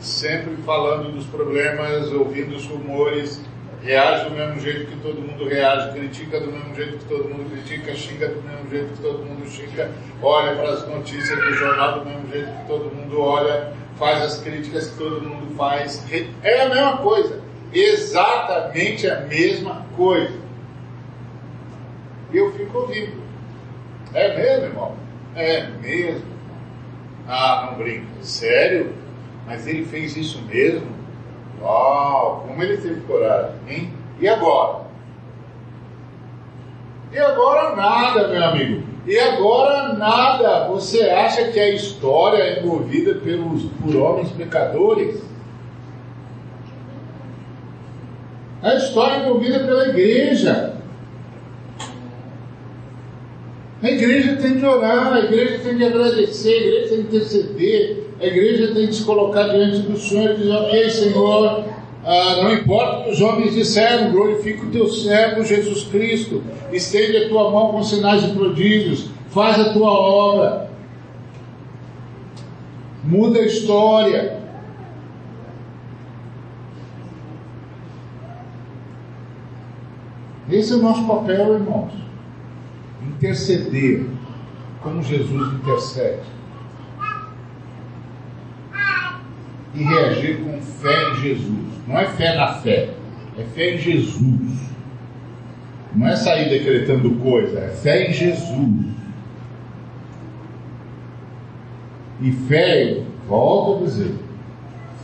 [0.00, 3.40] sempre falando dos problemas, ouvindo os rumores,
[3.84, 7.48] reage do mesmo jeito que todo mundo reage, critica do mesmo jeito que todo mundo
[7.52, 12.00] critica, xinga do mesmo jeito que todo mundo xinga, olha para as notícias do jornal
[12.00, 16.04] do mesmo jeito que todo mundo olha, faz as críticas que todo mundo faz.
[16.42, 17.44] É a mesma coisa,
[17.74, 20.38] exatamente a mesma coisa.
[22.32, 23.22] E eu fico ouvindo.
[24.12, 24.96] É mesmo, irmão?
[25.34, 26.26] É mesmo.
[27.26, 28.06] Ah, não brinca.
[28.22, 28.92] Sério?
[29.46, 30.86] Mas ele fez isso mesmo?
[31.60, 33.92] Uau, como ele teve coragem, hein?
[34.20, 34.84] E agora?
[37.12, 38.82] E agora nada, meu amigo.
[39.06, 40.68] E agora nada.
[40.68, 45.22] Você acha que a história é movida pelos, por homens pecadores?
[48.64, 50.72] A história é movida pela igreja.
[53.82, 58.04] A igreja tem que orar, a igreja tem que agradecer, a igreja tem que interceder,
[58.18, 61.64] a igreja tem que se colocar diante do Senhor e dizer: Ok, Senhor,
[62.06, 66.42] ah, não importa o que os homens disseram, glorifica o teu servo Jesus Cristo,
[66.72, 70.70] estende a tua mão com sinais e prodígios, faz a tua obra,
[73.04, 74.43] muda a história.
[80.50, 82.04] Esse é o nosso papel, irmãos
[83.06, 84.06] interceder
[84.80, 86.34] como Jesus intercede.
[89.74, 91.74] E reagir com fé em Jesus.
[91.86, 92.90] Não é fé na fé,
[93.36, 94.70] é fé em Jesus.
[95.94, 98.94] Não é sair decretando coisa, é fé em Jesus.
[102.20, 104.14] E fé, volto a dizer,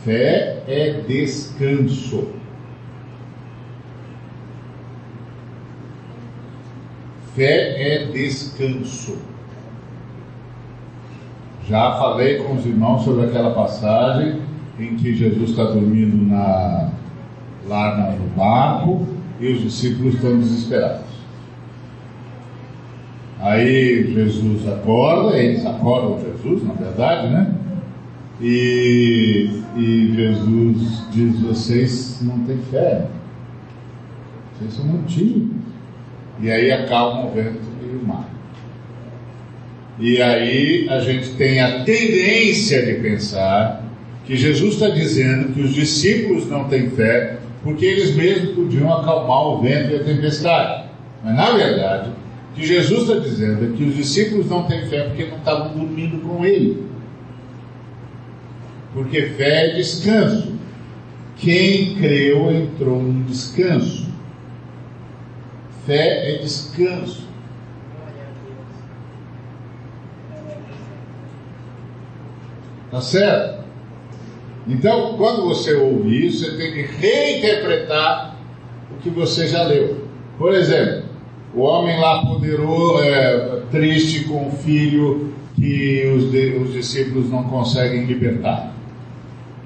[0.05, 2.29] fé é descanso.
[7.35, 9.17] Fé é descanso.
[11.67, 14.41] Já falei com os irmãos sobre aquela passagem
[14.77, 16.89] em que Jesus está dormindo na,
[17.67, 19.07] lá no barco
[19.39, 21.11] e os discípulos estão desesperados.
[23.39, 27.55] Aí Jesus acorda, eles acordam Jesus, na verdade, né?
[28.39, 33.07] E, e Jesus diz: Vocês não têm fé,
[34.59, 35.60] vocês são tímidos.
[36.41, 38.27] E aí acalma o vento e o mar.
[39.99, 43.83] E aí a gente tem a tendência de pensar
[44.25, 49.47] que Jesus está dizendo que os discípulos não têm fé porque eles mesmos podiam acalmar
[49.49, 50.85] o vento e a tempestade.
[51.23, 52.09] Mas na verdade,
[52.51, 55.77] o que Jesus está dizendo é que os discípulos não têm fé porque não estavam
[55.77, 56.83] dormindo com ele.
[58.93, 60.55] Porque fé é descanso.
[61.37, 64.10] Quem creu entrou no descanso.
[65.91, 67.27] Fé é descanso.
[72.89, 73.65] Tá certo?
[74.69, 78.37] Então, quando você ouve isso, você tem que reinterpretar
[78.89, 80.05] o que você já leu.
[80.37, 81.09] Por exemplo,
[81.53, 87.43] o homem lá poderoso, é, triste com o filho que os, de, os discípulos não
[87.43, 88.73] conseguem libertar.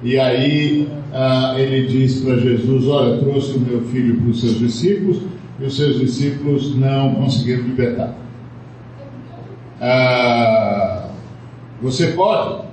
[0.01, 4.57] E aí ah, ele diz para Jesus: Olha, trouxe o meu filho para os seus
[4.57, 8.13] discípulos e os seus discípulos não conseguiram libertar.
[9.79, 11.09] Ah,
[11.81, 12.65] você pode?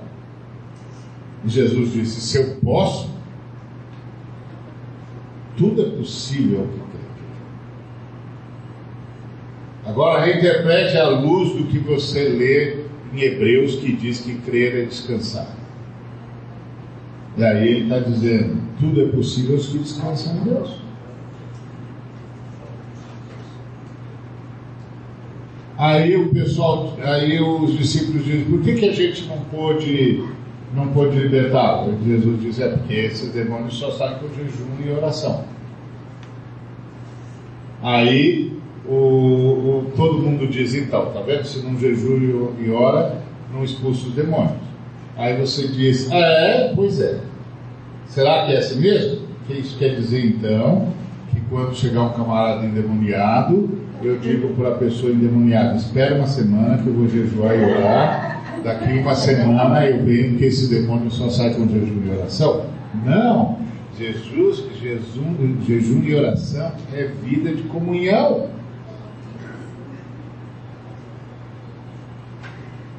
[1.45, 3.09] Jesus disse: Se eu posso,
[5.57, 6.83] tudo é possível ao que.
[9.85, 14.85] Agora reinterprete à luz do que você lê em Hebreus, que diz que crer é
[14.85, 15.47] descansar.
[17.37, 20.82] E aí ele está dizendo: tudo é possível aos que descansam em Deus.
[25.83, 30.23] Aí o pessoal, aí os discípulos dizem: por que, que a gente não pôde
[30.73, 31.93] não pôde libertá-lo.
[32.05, 35.43] Jesus diz: é porque esses demônios só saem com jejum e oração.
[37.81, 38.57] Aí
[38.87, 41.43] o, o, todo mundo diz: então, tá vendo?
[41.43, 43.21] Se não jejum e ora,
[43.53, 44.63] não expulsa os demônios.
[45.17, 47.19] Aí você diz: é, pois é.
[48.07, 49.27] Será que é assim mesmo?
[49.47, 50.93] Que isso quer dizer então
[51.33, 56.77] que quando chegar um camarada endemoniado, eu digo para a pessoa endemoniada: espera uma semana
[56.77, 58.33] que eu vou jejuar e orar
[58.63, 62.65] daqui uma semana eu venho que esse demônio só sai com jejum e oração.
[63.05, 63.59] Não,
[63.97, 68.49] Jesus, jejum, jejum e oração é vida de comunhão.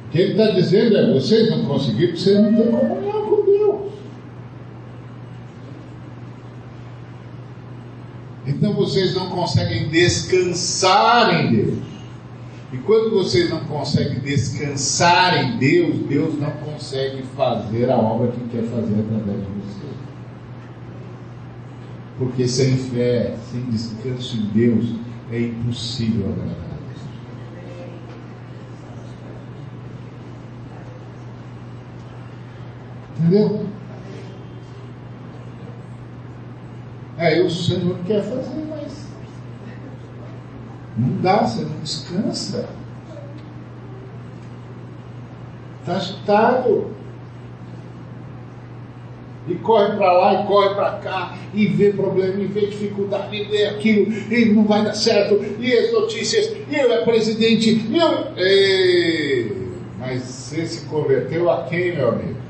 [0.07, 3.45] O que ele está dizendo é: vocês não conseguiram porque vocês não têm comunhão com
[3.45, 3.91] Deus.
[8.47, 11.79] Então vocês não conseguem descansar em Deus.
[12.73, 18.49] E quando vocês não conseguem descansar em Deus, Deus não consegue fazer a obra que
[18.49, 19.85] quer fazer através de você.
[22.17, 24.95] Porque sem fé, sem descanso em Deus,
[25.31, 26.65] é impossível agradar.
[33.17, 33.65] Entendeu?
[37.17, 39.05] É, o Senhor quer fazer, mas
[40.97, 42.67] não dá, você não descansa.
[45.79, 46.95] Está agitado.
[49.47, 53.43] E corre para lá e corre para cá, e vê problema, e vê dificuldade, e
[53.43, 57.95] vê aquilo, e não vai dar certo, e as notícias, e eu é presidente, e
[57.95, 58.35] eu.
[58.35, 59.67] Ei,
[59.99, 62.44] mas você se converteu a quem, meu amigo?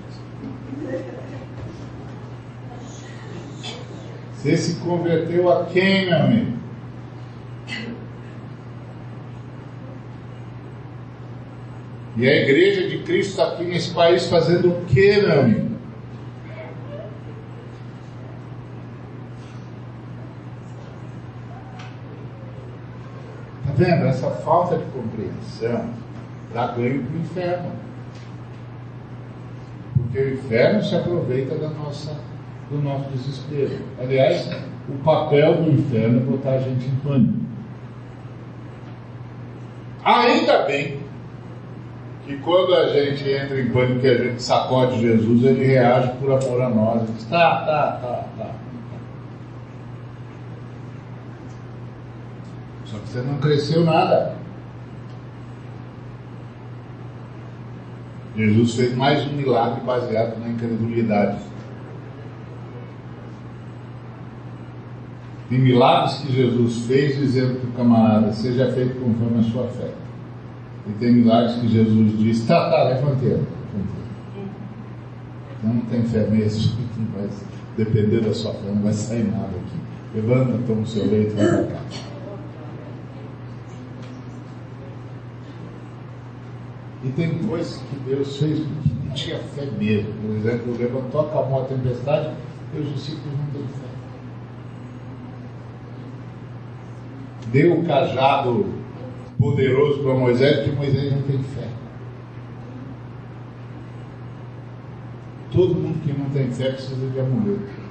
[4.46, 6.58] Você se converteu a quem, meu amigo?
[12.16, 15.76] E a igreja de Cristo está aqui nesse país fazendo o que, meu amigo?
[23.62, 24.06] Está vendo?
[24.06, 25.90] Essa falta de compreensão
[26.54, 27.72] dá ganho para o inferno.
[29.96, 32.16] Porque o inferno se aproveita da nossa,
[32.70, 33.80] do nosso desespero.
[34.00, 34.50] Aliás,
[34.90, 37.46] o papel do inferno é botar a gente em pânico.
[40.04, 41.00] Ainda bem
[42.26, 46.32] que quando a gente entra em pânico e a gente sacode Jesus, ele reage por
[46.32, 47.02] amor a nós.
[47.04, 48.52] Ele diz, tá, tá, tá, tá.
[52.86, 54.36] Só que você não cresceu nada.
[58.36, 61.38] Jesus fez mais um milagre baseado na incredulidade.
[65.50, 69.92] Tem milagres que Jesus fez dizendo para o camarada, seja feito conforme a sua fé.
[70.88, 73.40] E tem milagres que Jesus diz: tá, tá, levantei.
[75.58, 77.30] Então não tem fé mesmo, não vai,
[77.78, 79.86] depender da sua fé, não vai sair nada aqui.
[80.16, 81.80] Levanta, toma o seu leito e vai para.
[87.04, 90.12] E tem coisas que Deus fez porque não tinha fé mesmo.
[90.14, 92.32] Por exemplo, levantou, acalmou a tempestade
[92.74, 93.85] e os discípulos não têm fé.
[97.56, 98.66] Deu o cajado
[99.40, 101.70] poderoso para Moisés, porque Moisés não tem fé.
[105.54, 107.86] Todo mundo que não tem fé precisa de amuleto.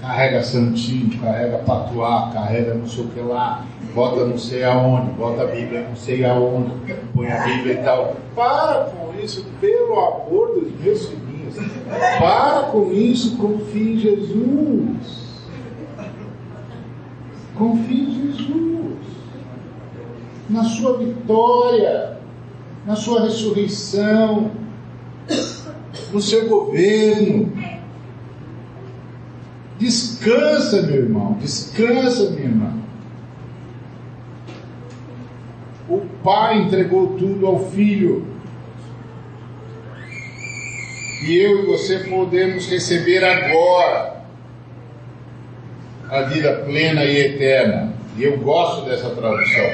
[0.00, 3.64] carrega santinho, carrega patuá, carrega não sei o que lá,
[3.94, 6.72] bota não sei aonde, bota a Bíblia não sei aonde,
[7.14, 8.16] põe a Bíblia e tal.
[8.34, 11.06] Para com isso, pelo amor dos meus
[12.18, 15.22] Para com isso, confie em Jesus.
[17.54, 18.96] Confie em Jesus.
[20.48, 22.18] Na sua vitória,
[22.86, 24.50] na sua ressurreição,
[26.12, 27.52] no seu governo
[29.82, 32.72] Descansa, meu irmão, descansa, minha irmã.
[35.88, 38.24] O pai entregou tudo ao filho.
[41.22, 44.22] E eu e você podemos receber agora
[46.10, 47.92] a vida plena e eterna.
[48.16, 49.64] E eu gosto dessa tradução.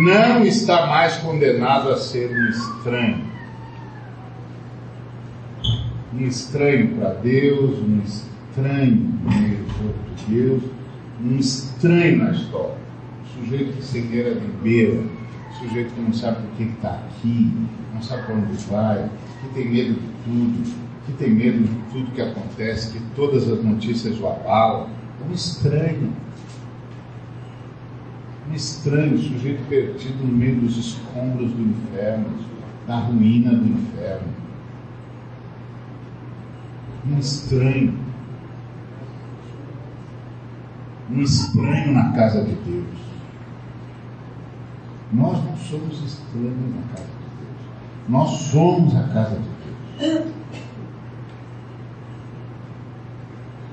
[0.00, 3.24] Não está mais condenado a ser um estranho.
[6.12, 9.58] Um estranho para Deus, um estranho no meio
[10.28, 10.62] Deus,
[11.22, 12.76] um estranho na história.
[13.22, 17.52] Um sujeito que cegueira de beira, um sujeito que não sabe por que está aqui,
[17.94, 19.08] não sabe para onde vai,
[19.40, 23.64] que tem medo de tudo, que tem medo de tudo que acontece, que todas as
[23.64, 24.88] notícias o abalam.
[25.24, 26.12] É um estranho.
[28.50, 32.26] Um estranho, um sujeito perdido no meio dos escombros do inferno,
[32.86, 34.28] da ruína do inferno.
[37.10, 38.08] Um estranho
[41.10, 42.98] um estranho na casa de Deus.
[45.10, 48.08] Nós não somos estranhos na casa de Deus.
[48.08, 49.48] Nós somos a casa de
[49.98, 50.37] Deus.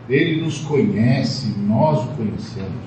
[0.07, 2.85] Ele nos conhece, nós o conhecemos.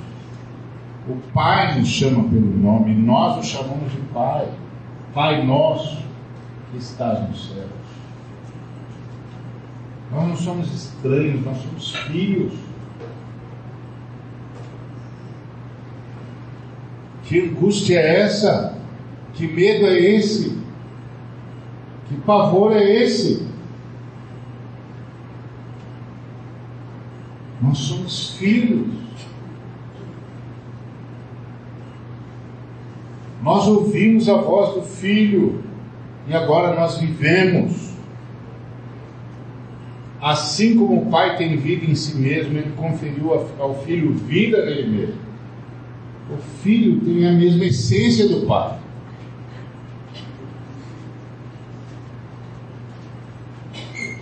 [1.08, 4.48] O Pai nos chama pelo nome, nós o chamamos de Pai.
[5.14, 5.98] Pai nosso
[6.70, 7.68] que estás nos céus.
[10.12, 12.52] Nós não somos estranhos, nós somos filhos.
[17.24, 18.78] Que angústia é essa?
[19.34, 20.58] Que medo é esse?
[22.08, 23.46] Que pavor é esse?
[27.60, 28.86] Nós somos filhos.
[33.42, 35.62] Nós ouvimos a voz do Filho
[36.26, 37.92] e agora nós vivemos.
[40.20, 44.88] Assim como o Pai tem vida em si mesmo, Ele conferiu ao Filho vida nele
[44.88, 45.28] mesmo.
[46.30, 48.78] O filho tem a mesma essência do pai.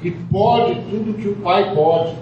[0.02, 2.14] E pode tudo que o pai pode.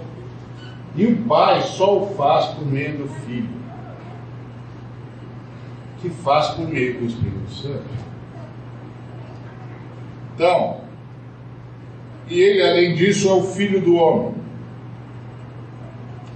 [0.96, 3.48] E o pai só o faz por meio do filho,
[6.00, 7.84] que faz por meio do Espírito Santo.
[10.34, 10.80] Então,
[12.28, 14.34] e ele, além disso, é o filho do homem.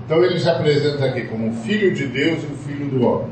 [0.05, 3.29] Então ele se apresenta aqui como filho de Deus e o filho do homem.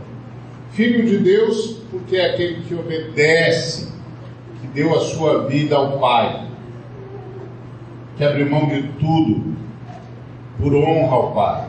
[0.73, 3.93] Filho de Deus, porque é aquele que obedece,
[4.61, 6.49] que deu a sua vida ao Pai,
[8.17, 9.56] que abriu mão de tudo
[10.59, 11.69] por honra ao Pai.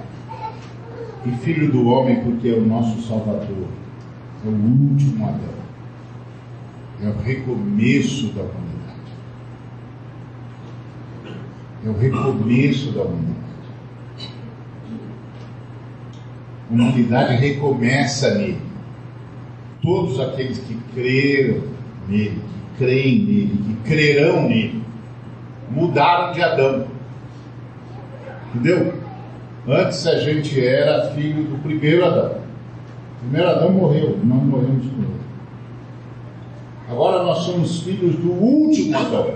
[1.26, 3.68] E filho do homem, porque é o nosso Salvador,
[4.46, 5.58] é o último Adão,
[7.04, 8.68] é o recomeço da humanidade.
[11.86, 13.38] É o recomeço da humanidade.
[16.70, 18.68] A humanidade recomeça nele
[19.82, 21.62] todos aqueles que creram
[22.08, 24.82] nele, que creem nele, que crerão nele,
[25.72, 26.97] mudaram de Adão.
[28.54, 28.94] Entendeu?
[29.68, 32.38] Antes a gente era filho do primeiro Adão.
[33.18, 35.18] O primeiro Adão morreu, não morremos com ele.
[36.90, 39.34] Agora nós somos filhos do último Adão.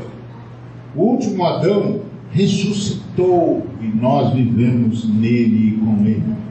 [0.95, 2.01] O último Adão
[2.31, 6.41] ressuscitou e nós vivemos nele e com ele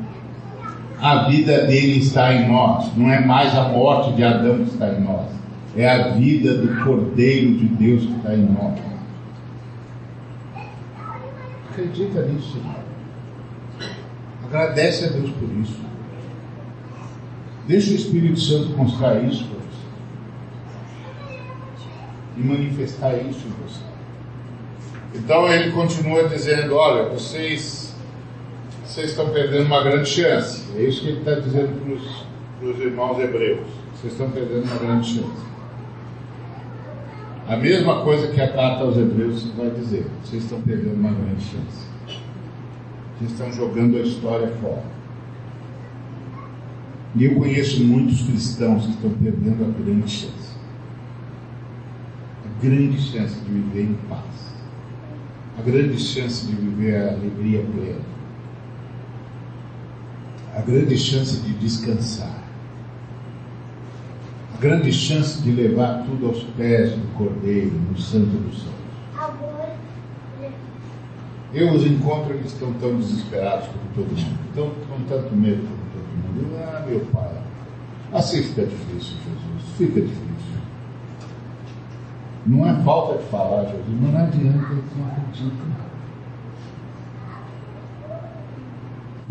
[1.00, 2.90] a vida dele está em nós.
[2.96, 5.26] Não é mais a morte de Adão que está em nós.
[5.76, 8.89] É a vida do Cordeiro de Deus que está em nós.
[11.81, 12.61] Acredita nisso.
[14.45, 15.81] Agradece a Deus por isso.
[17.66, 19.70] Deixa o Espírito Santo mostrar isso para você.
[22.37, 23.81] e manifestar isso em você.
[25.14, 27.95] Então ele continua dizendo: Olha, vocês,
[28.85, 30.66] vocês estão perdendo uma grande chance.
[30.76, 31.81] É isso que ele está dizendo
[32.59, 33.66] para os irmãos hebreus.
[33.95, 35.49] Vocês estão perdendo uma grande chance.
[37.51, 41.42] A mesma coisa que a carta aos hebreus vai dizer: vocês estão perdendo uma grande
[41.42, 41.84] chance.
[43.18, 44.84] Vocês estão jogando a história fora.
[47.16, 50.55] E eu conheço muitos cristãos que estão perdendo a grande chance.
[52.44, 54.55] A grande chance de viver em paz.
[55.59, 58.05] A grande chance de viver a alegria plena.
[60.55, 62.44] A grande chance de descansar.
[64.61, 68.80] Grande chance de levar tudo aos pés do Cordeiro, no Santo dos Santos.
[71.54, 75.78] Eu os encontro, eles estão tão desesperados como todo mundo, estão com tanto medo como
[75.94, 76.56] todo mundo.
[76.58, 77.30] Ah, meu pai,
[78.12, 80.30] assim fica difícil, Jesus, fica difícil.
[82.44, 85.70] Não é falta de falar, Jesus, mas não adianta, eles não acreditam.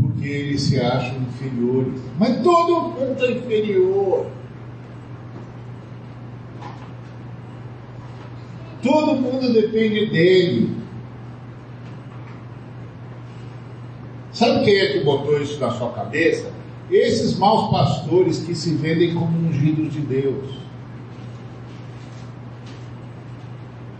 [0.01, 2.01] Porque eles se acham inferiores.
[2.17, 4.38] Mas todo mundo é inferior.
[8.81, 10.77] Todo mundo depende dele.
[14.31, 16.51] Sabe quem é que botou isso na sua cabeça?
[16.89, 20.59] Esses maus pastores que se vendem como ungidos de Deus.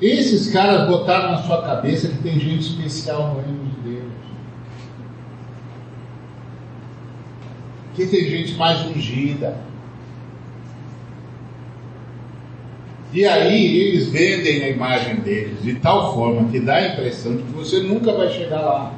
[0.02, 4.14] Esses caras botaram na sua cabeça que tem gente especial no reino de Deus.
[7.96, 9.69] Que tem gente mais ungida.
[13.12, 17.44] E aí eles vendem a imagem deles de tal forma que dá a impressão de
[17.44, 18.94] que você nunca vai chegar lá.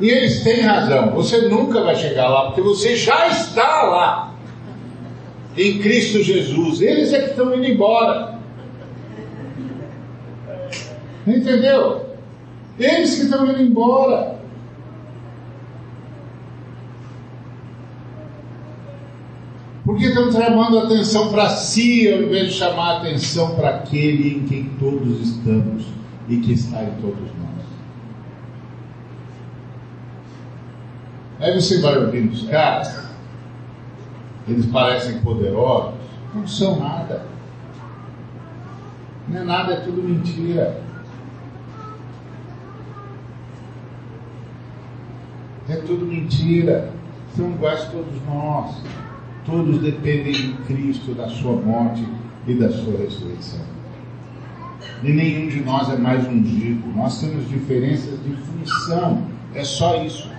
[0.00, 4.34] E eles têm razão, você nunca vai chegar lá, porque você já está lá,
[5.56, 6.80] em Cristo Jesus.
[6.80, 8.38] Eles é que estão indo embora.
[11.26, 12.06] Entendeu?
[12.78, 14.38] Eles que estão indo embora.
[19.94, 24.64] Porque estão chamando atenção para si, ao invés de chamar atenção para aquele em quem
[24.70, 25.86] todos estamos
[26.28, 27.64] e que está em todos nós.
[31.38, 33.04] Aí você vai ouvindo os caras,
[34.48, 35.94] eles parecem poderosos,
[36.34, 37.24] não são nada.
[39.28, 40.82] Não é nada, é tudo mentira.
[45.68, 46.90] É tudo mentira.
[47.36, 48.74] São iguais todos nós.
[49.44, 52.02] Todos dependem de Cristo, da sua morte
[52.46, 53.60] e da sua ressurreição.
[55.02, 56.82] E nenhum de nós é mais ungido.
[56.96, 59.22] Nós temos diferenças de função.
[59.54, 60.30] É só isso.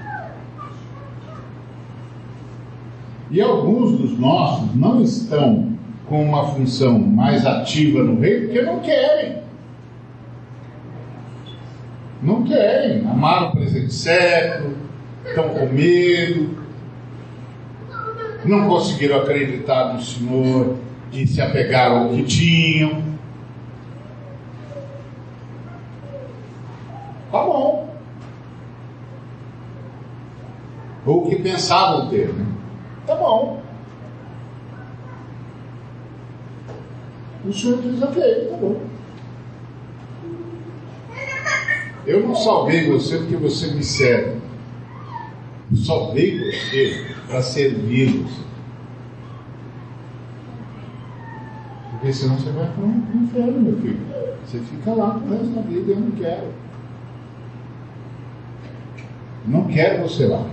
[3.29, 5.73] E alguns dos nossos não estão
[6.07, 9.37] com uma função mais ativa no reino porque não querem.
[12.21, 13.07] Não querem.
[13.07, 14.75] Amaram o presente século,
[15.25, 16.64] estão com medo,
[18.49, 20.75] não conseguiram acreditar no Senhor
[21.11, 23.03] e se apegaram ao que tinham.
[27.31, 27.95] Tá bom.
[31.05, 32.45] Ou o que pensavam ter, né?
[33.05, 33.61] Tá bom.
[37.47, 38.81] O senhor diz, ok, tá bom.
[42.07, 44.39] Eu não salvei você porque você me serve.
[45.71, 48.45] Eu salvei você para servir você.
[51.91, 53.99] Porque senão você vai para o inferno, meu filho.
[54.45, 56.53] Você fica lá no resto da vida, eu não quero.
[59.47, 60.45] Não quero você lá.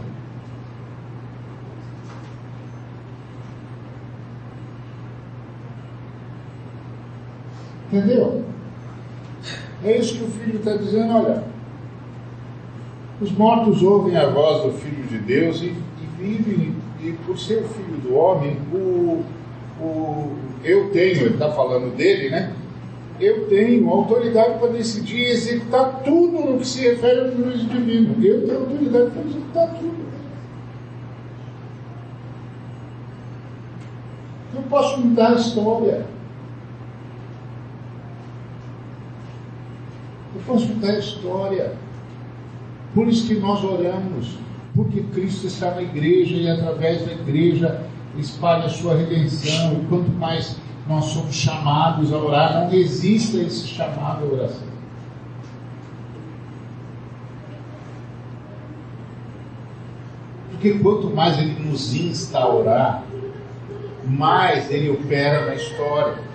[7.92, 8.42] Entendeu?
[9.84, 11.44] É isso que o filho está dizendo, olha.
[13.20, 15.76] Os mortos ouvem a voz do Filho de Deus e,
[16.22, 19.24] e vivem, e por ser filho do homem, o,
[19.80, 22.52] o, eu tenho, ele está falando dele, né?
[23.20, 28.16] Eu tenho autoridade para decidir e executar tudo no que se refere ao juízo divino.
[28.24, 30.02] Eu tenho autoridade para executar tudo.
[34.54, 36.06] Eu posso mudar a história.
[40.46, 41.72] consultar a história.
[42.94, 44.36] Por isso que nós oramos,
[44.74, 49.74] porque Cristo está na igreja e através da igreja espalha a sua redenção.
[49.74, 50.56] E quanto mais
[50.88, 54.72] nós somos chamados a orar, não existe esse chamado à oração.
[60.50, 63.04] Porque quanto mais Ele nos insta a orar,
[64.04, 66.31] mais ele opera na história.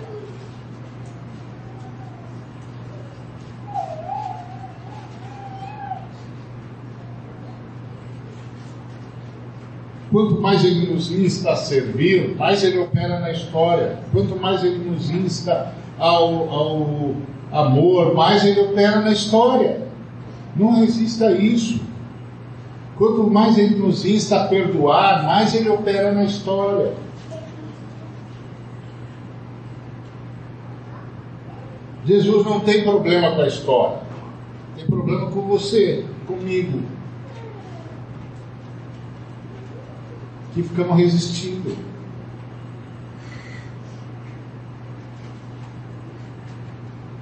[10.10, 13.98] Quanto mais ele nos insta a servir, mais ele opera na história.
[14.12, 17.14] Quanto mais ele nos insta ao, ao
[17.52, 19.82] amor, mais ele opera na história.
[20.56, 21.80] Não resista a isso.
[22.96, 26.92] Quanto mais ele nos insta a perdoar, mais ele opera na história.
[32.04, 33.98] Jesus não tem problema com a história,
[34.74, 36.80] tem problema com você, comigo.
[40.58, 41.76] Que ficamos resistindo.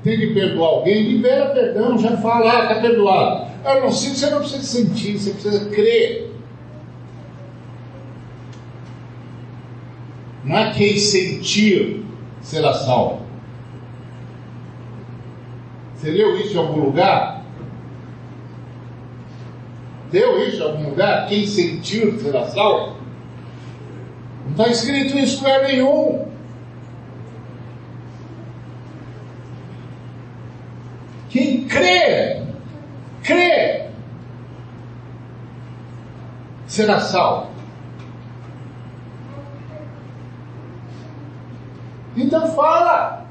[0.02, 3.50] Tem que perdoar alguém, libera perdão, já fala, ah, está perdoado.
[3.62, 6.32] Eu não sinto, você não precisa sentir, você precisa crer.
[10.42, 12.06] Não é quem sentir
[12.40, 13.20] será salvo.
[15.94, 17.44] Você leu isso em algum lugar?
[20.10, 21.28] Deu isso em algum lugar?
[21.28, 22.95] Quem sentir será salvo?
[24.46, 26.26] Não está escrito isso lugar nenhum.
[31.28, 32.42] Quem crê,
[33.22, 33.88] crê,
[36.66, 37.50] será salvo.
[42.16, 43.26] Então fala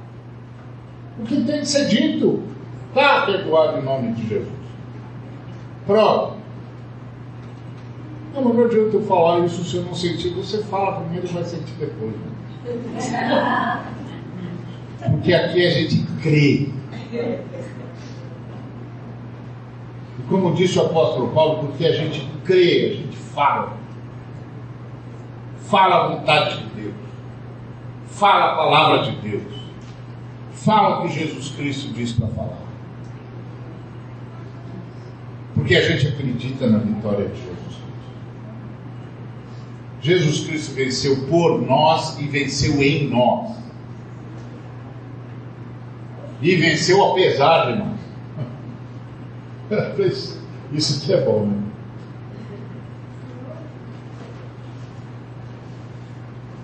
[1.20, 2.44] o que tem que ser dito.
[2.90, 4.54] Está perdoado em nome de Jesus.
[5.86, 6.35] Pronto.
[8.36, 10.30] Não, mas não adianta eu falar isso se eu não sentir.
[10.32, 12.12] Você fala primeiro e vai sentir depois.
[12.12, 13.82] Né?
[15.10, 16.70] Porque aqui a gente crê.
[20.20, 23.78] E como disse o apóstolo Paulo, porque a gente crê, a gente fala.
[25.62, 26.96] Fala a vontade de Deus.
[28.08, 29.54] Fala a palavra de Deus.
[30.52, 32.66] Fala o que Jesus Cristo diz para falar.
[35.54, 37.85] Porque a gente acredita na vitória de Jesus.
[40.06, 43.56] Jesus Cristo venceu por nós e venceu em nós.
[46.40, 47.96] E venceu apesar de nós.
[50.72, 51.58] Isso que é bom, né?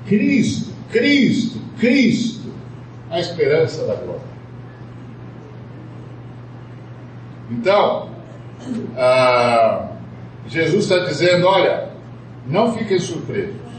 [0.06, 2.54] Cristo, Cristo, Cristo,
[3.10, 4.22] a esperança da glória.
[7.50, 8.12] Então,
[8.96, 9.88] ah,
[10.46, 11.91] Jesus está dizendo: olha,
[12.48, 13.72] não fiquem surpresos.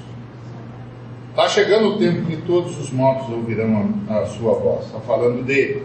[1.31, 4.87] Está chegando o tempo que todos os mortos ouvirão a, a sua voz.
[4.87, 5.83] Está falando dele.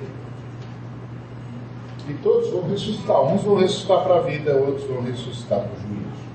[2.10, 3.22] E todos vão ressuscitar.
[3.24, 6.28] Uns vão ressuscitar para a vida, outros vão ressuscitar para o juízo.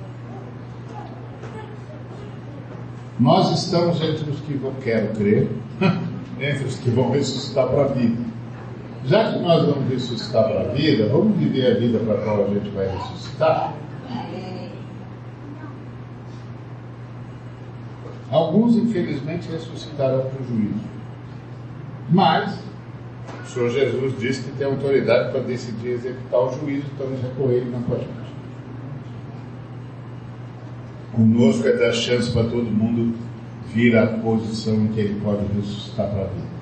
[3.21, 5.49] Nós estamos entre os que vão, quero crer,
[6.41, 8.23] entre os que vão ressuscitar para a vida.
[9.05, 12.45] Já que nós vamos ressuscitar para a vida, vamos viver a vida para a qual
[12.45, 13.75] a gente vai ressuscitar?
[18.33, 20.81] Alguns, infelizmente, ressuscitarão para o juízo.
[22.11, 22.59] Mas,
[23.45, 27.71] o Senhor Jesus disse que tem autoridade para decidir executar o juízo, então eles recorrerem
[27.71, 28.33] na com a gente.
[31.13, 33.15] Conosco é dar chance para todo mundo
[33.73, 36.53] vir à posição em que ele pode ressuscitar para a vida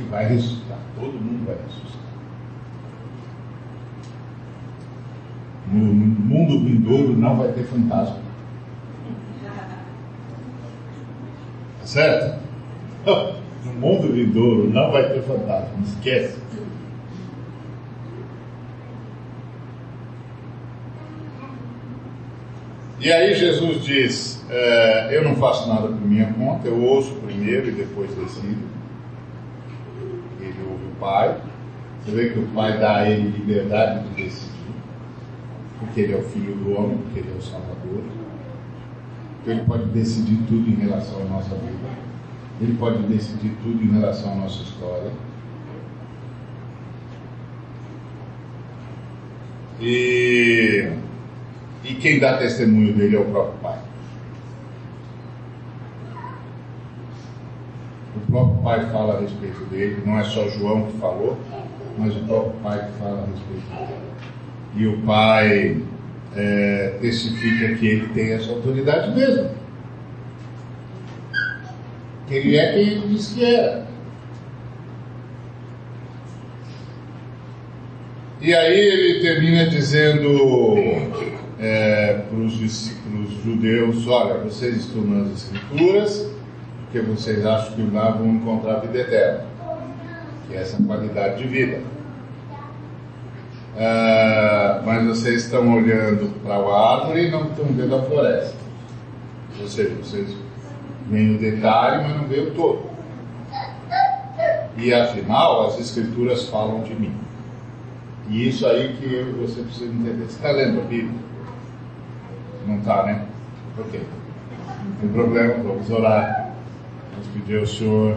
[0.00, 0.78] que vai ressuscitar.
[0.98, 2.00] Todo mundo vai ressuscitar.
[5.72, 8.29] No mundo vindouro não vai ter fantasma.
[11.80, 12.40] Tá certo?
[13.64, 15.70] No mundo vindouro não vai ter fantasma.
[15.84, 16.38] Esquece.
[23.00, 27.68] E aí Jesus diz: é, Eu não faço nada por minha conta, eu ouço primeiro
[27.68, 28.70] e depois decido.
[31.00, 31.40] Pai.
[32.04, 34.50] Você vê que o Pai dá a ele liberdade de decidir,
[35.78, 38.19] porque ele é o Filho do homem, porque ele é o Salvador.
[39.46, 41.88] Ele pode decidir tudo em relação à nossa vida.
[42.60, 45.10] Ele pode decidir tudo em relação à nossa história.
[49.80, 50.92] E,
[51.82, 53.78] e quem dá testemunho dele é o próprio Pai.
[58.14, 61.38] O próprio Pai fala a respeito dele, não é só João que falou,
[61.96, 64.10] mas o próprio Pai que fala a respeito dele.
[64.76, 65.82] E o Pai
[66.36, 69.50] é, testifica que ele tem essa autoridade mesmo.
[72.26, 73.86] Que ele é quem ele diz que era.
[78.40, 80.38] E aí ele termina dizendo:
[81.58, 82.52] é, para os
[83.44, 86.30] judeus: olha, vocês estudam as Escrituras,
[86.84, 89.46] porque vocês acham que lá vão encontrar a vida eterna,
[90.46, 91.80] que é essa qualidade de vida.
[93.76, 98.56] Uh, mas vocês estão olhando para a árvore e não estão vendo a floresta.
[99.60, 100.36] Ou seja, vocês
[101.08, 102.90] veem o detalhe, mas não veem o todo.
[104.76, 107.14] E afinal, as escrituras falam de mim.
[108.28, 110.24] E isso aí que você precisa entender.
[110.24, 111.20] Você está lendo a Bíblia?
[112.66, 113.26] Não está, né?
[113.78, 114.00] Ok.
[114.84, 116.52] Não tem problema, vamos orar.
[117.12, 118.16] Vamos pedir ao Senhor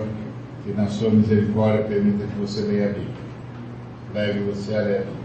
[0.64, 3.14] que na sua misericórdia permita que você leia a Bíblia.
[4.14, 5.23] Leve você a ler a Bíblia.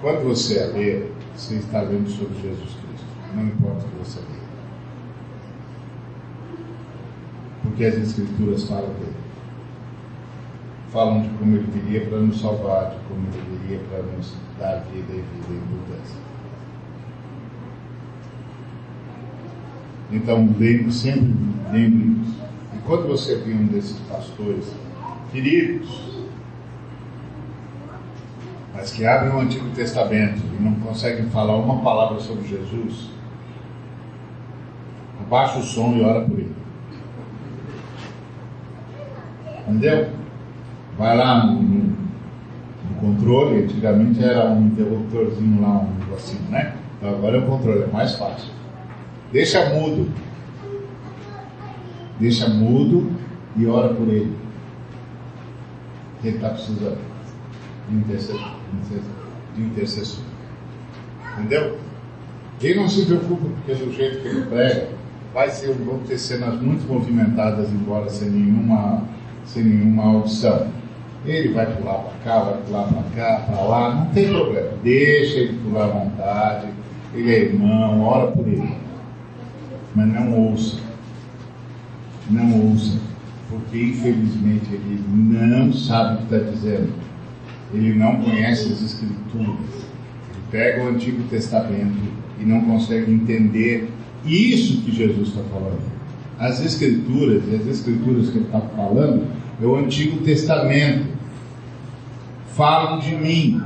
[0.00, 3.06] Quando você a ler, você está lendo sobre Jesus Cristo.
[3.34, 4.36] Não importa o que você lê.
[7.62, 9.26] Porque as Escrituras falam dele
[10.96, 14.82] falam de como ele viria para nos salvar, de como ele viria para nos dar
[14.90, 16.16] vida e vida em abundância.
[20.10, 21.34] Então, lembre, sempre
[21.70, 22.26] lembre.
[22.74, 24.72] E quando você vê um desses pastores
[25.30, 26.15] queridos,
[28.76, 33.08] mas que abrem o Antigo Testamento e não conseguem falar uma palavra sobre Jesus,
[35.20, 36.54] abaixa o som e ora por ele.
[39.66, 40.16] Entendeu?
[40.96, 46.74] vai lá no, no, no, controle, antigamente era um interruptorzinho lá, um negocinho, né?
[46.96, 48.50] Então agora é o controle, é mais fácil.
[49.32, 50.10] Deixa mudo.
[52.18, 53.12] Deixa mudo
[53.56, 54.34] e ora por ele.
[56.24, 56.98] Ele está precisando
[57.88, 60.24] de intercessor.
[61.38, 61.78] Entendeu?
[62.58, 64.88] Quem não se preocupa, porque do jeito que ele prega,
[65.34, 69.02] vai ser, vão ter cenas muito movimentadas, embora sem nenhuma,
[69.44, 70.68] sem nenhuma audição.
[71.26, 74.70] Ele vai pular para cá, vai pular para cá, para lá, não tem problema.
[74.82, 76.68] Deixa ele pular à vontade.
[77.14, 78.76] Ele é irmão, ora por ele.
[79.94, 80.78] Mas não ouça.
[82.30, 82.98] Não ouça.
[83.50, 86.92] Porque infelizmente ele não sabe o que está dizendo.
[87.72, 89.48] Ele não conhece as escrituras.
[89.48, 91.96] Ele pega o Antigo Testamento
[92.40, 93.90] e não consegue entender
[94.24, 95.80] isso que Jesus está falando.
[96.38, 99.26] As escrituras, e as escrituras que ele está falando,
[99.60, 101.06] é o Antigo Testamento
[102.54, 103.60] falam de mim.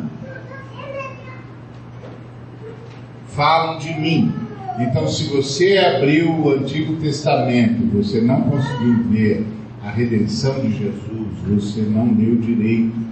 [3.29, 4.33] Falam de mim.
[4.79, 9.47] Então, se você abriu o Antigo Testamento, você não conseguiu ver
[9.85, 13.10] a redenção de Jesus, você não deu direito.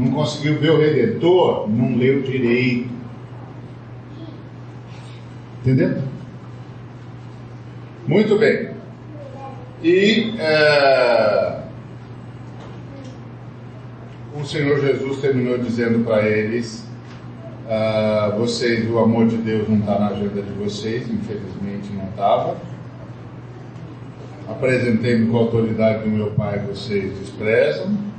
[0.00, 2.88] Não conseguiu ver o Redentor, não leu direito.
[5.60, 6.02] Entendeu?
[8.06, 8.70] Muito bem.
[9.82, 10.34] E.
[10.38, 11.60] É
[14.40, 16.84] o Senhor Jesus terminou dizendo para eles:
[17.66, 22.56] uh, vocês, o amor de Deus não está na agenda de vocês, infelizmente não estava.
[24.48, 28.09] Apresentei-me com a autoridade do meu Pai, vocês desprezam.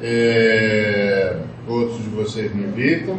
[0.00, 3.18] É, outros de vocês me evitam.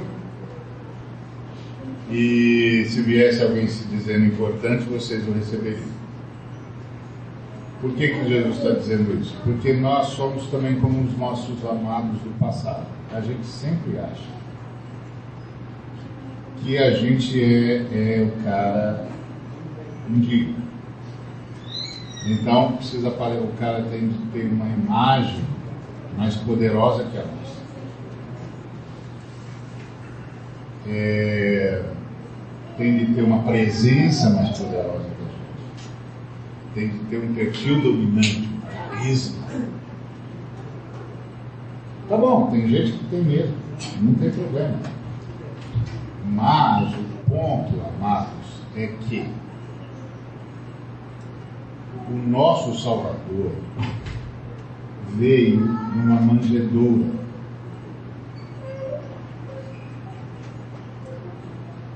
[2.09, 5.97] E se viesse alguém se dizendo importante, vocês o receberiam.
[7.81, 9.35] Por que, que Jesus está dizendo isso?
[9.43, 12.87] Porque nós somos também como os nossos amados do passado.
[13.13, 14.37] A gente sempre acha
[16.63, 19.07] que a gente é, é o cara
[20.09, 20.55] indigno.
[22.25, 25.43] Então precisa o cara tem de ter uma imagem
[26.17, 27.57] mais poderosa que a nossa.
[30.89, 31.83] É,
[32.77, 35.07] tem de ter uma presença mais poderosa
[36.77, 39.47] tem que ter um perfil dominante, um carisma.
[42.07, 43.53] Tá bom, tem gente que tem medo,
[43.99, 44.77] não tem problema.
[46.23, 49.27] Mas o ponto, amados, é que
[52.07, 53.51] o nosso Salvador
[55.15, 57.17] veio numa manjedoura.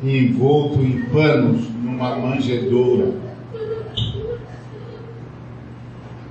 [0.04, 3.14] Envolto em panos numa manjedoura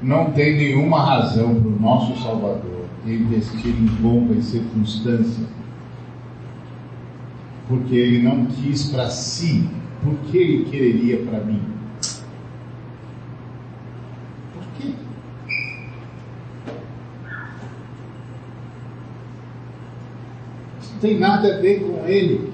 [0.02, 5.44] não tem nenhuma razão para o nosso Salvador investir em pompa e circunstância,
[7.68, 9.68] porque ele não quis para si,
[10.02, 11.62] por que ele quereria para mim?
[14.54, 14.92] Por quê?
[20.80, 22.52] Isso não tem nada a ver com ele.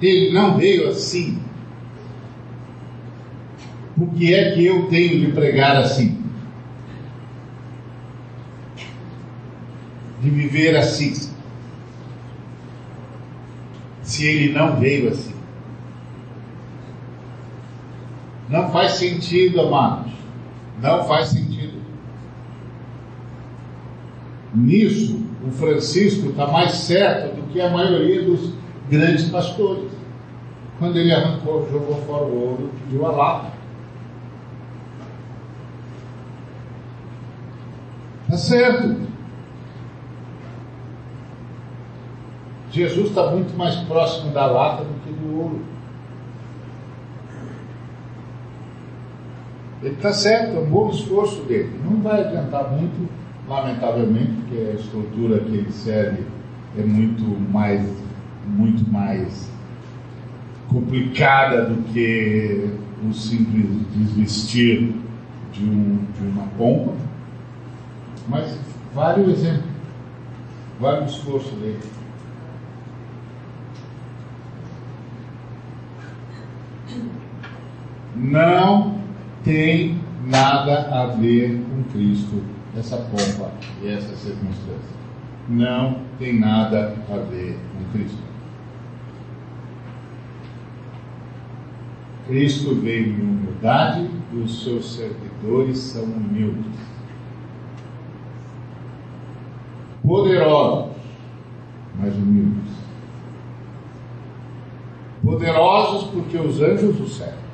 [0.00, 1.38] Ele não veio assim.
[3.96, 6.24] Por que é que eu tenho de pregar assim?
[10.24, 11.12] de viver assim.
[14.02, 15.34] Se ele não veio assim.
[18.48, 20.12] Não faz sentido, amados.
[20.80, 21.53] Não faz sentido.
[24.64, 28.54] Nisso, o Francisco está mais certo do que a maioria dos
[28.88, 29.92] grandes pastores.
[30.78, 33.52] Quando ele arrancou, jogou fora o ouro, pediu a lata.
[38.22, 39.04] Está certo.
[42.72, 45.62] Jesus está muito mais próximo da lata do que do ouro.
[49.82, 51.78] Ele está certo, é um bom esforço dele.
[51.84, 53.08] Não vai adiantar muito,
[53.48, 56.24] lamentavelmente, porque a estrutura que ele serve
[56.78, 57.86] é muito mais,
[58.46, 59.50] muito mais
[60.68, 62.70] complicada do que
[63.06, 64.94] o simples desvestir
[65.52, 66.92] de, um, de uma pompa.
[68.28, 68.58] Mas
[68.94, 69.64] vale o exemplo,
[70.80, 71.80] vale o esforço dele.
[78.16, 78.98] Não
[79.42, 82.42] tem nada a ver com Cristo,
[82.76, 83.52] essa pompa
[83.82, 84.94] e essa circunstância.
[85.48, 88.22] Não tem nada a ver com Cristo.
[92.26, 96.72] Cristo veio em humildade e os seus servidores são humildes.
[100.02, 100.96] Poderosos,
[101.98, 102.72] mas humildes.
[105.22, 107.44] Poderosos porque os anjos o servem.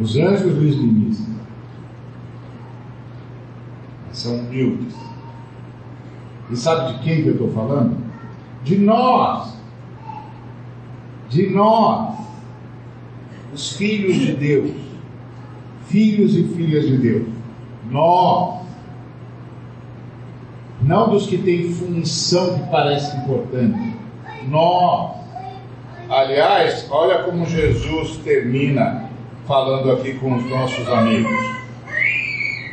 [0.00, 1.23] Os anjos lhes ministram.
[4.24, 4.94] São humildes.
[6.50, 7.94] E sabe de quem que eu estou falando?
[8.62, 9.54] De nós.
[11.28, 12.16] De nós.
[13.52, 14.70] Os filhos de Deus.
[15.88, 17.28] Filhos e filhas de Deus.
[17.90, 18.62] Nós.
[20.80, 23.94] Não dos que têm função que parece importante.
[24.48, 25.16] Nós.
[26.08, 29.04] Aliás, olha como Jesus termina
[29.46, 31.36] falando aqui com os nossos amigos.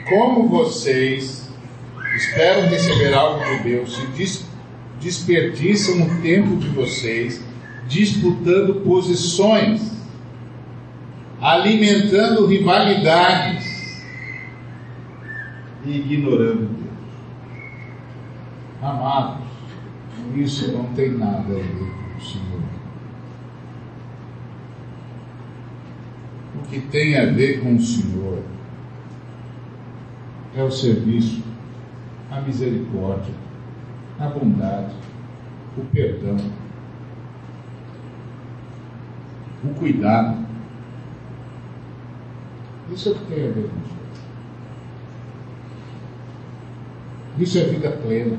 [0.07, 1.40] Como vocês
[2.15, 4.45] esperam receber algo de Deus, se
[4.99, 7.43] desperdiçam o tempo de vocês
[7.87, 9.91] disputando posições,
[11.41, 14.03] alimentando rivalidades
[15.85, 16.91] e ignorando Deus.
[18.81, 19.45] Amados,
[20.35, 22.61] isso não tem nada a ver com o Senhor.
[26.71, 28.41] que tem a ver com o Senhor
[30.55, 31.43] é o serviço,
[32.31, 33.33] a misericórdia,
[34.19, 34.95] a bondade,
[35.77, 36.37] o perdão,
[39.63, 40.45] o cuidado.
[42.91, 44.01] Isso é o que tem a ver com Senhor.
[47.37, 48.37] Isso é vida plena.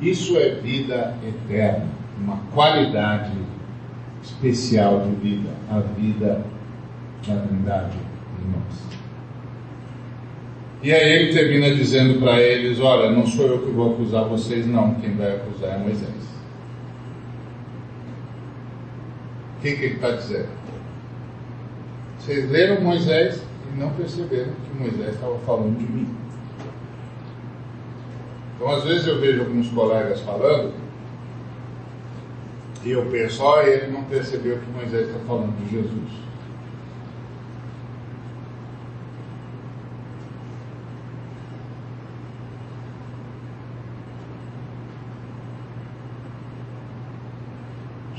[0.00, 1.86] Isso é vida eterna,
[2.18, 3.32] uma qualidade
[4.22, 6.42] especial de vida, a vida
[7.26, 7.98] da Trindade
[8.40, 9.09] em nós.
[10.82, 14.66] E aí ele termina dizendo para eles: Olha, não sou eu que vou acusar vocês,
[14.66, 14.94] não.
[14.94, 16.30] Quem vai acusar é Moisés.
[19.58, 20.48] O que, que ele está dizendo?
[22.18, 26.08] Vocês leram Moisés e não perceberam que Moisés estava falando de mim.
[28.56, 30.72] Então, às vezes, eu vejo alguns colegas falando
[32.82, 36.29] e eu penso, ó, ele não percebeu que Moisés está falando de Jesus.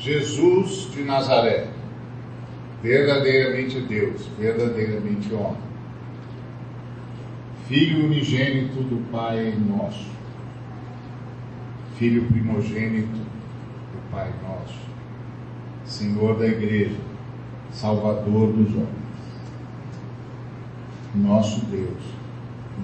[0.02, 1.68] Jesus de Nazaré,
[2.82, 5.72] verdadeiramente Deus, verdadeiramente homem,
[7.68, 10.10] Filho unigênito do Pai nosso,
[11.98, 13.32] Filho primogênito
[14.12, 14.78] Pai nosso,
[15.86, 16.98] Senhor da igreja,
[17.72, 18.90] Salvador dos homens,
[21.16, 22.04] nosso Deus,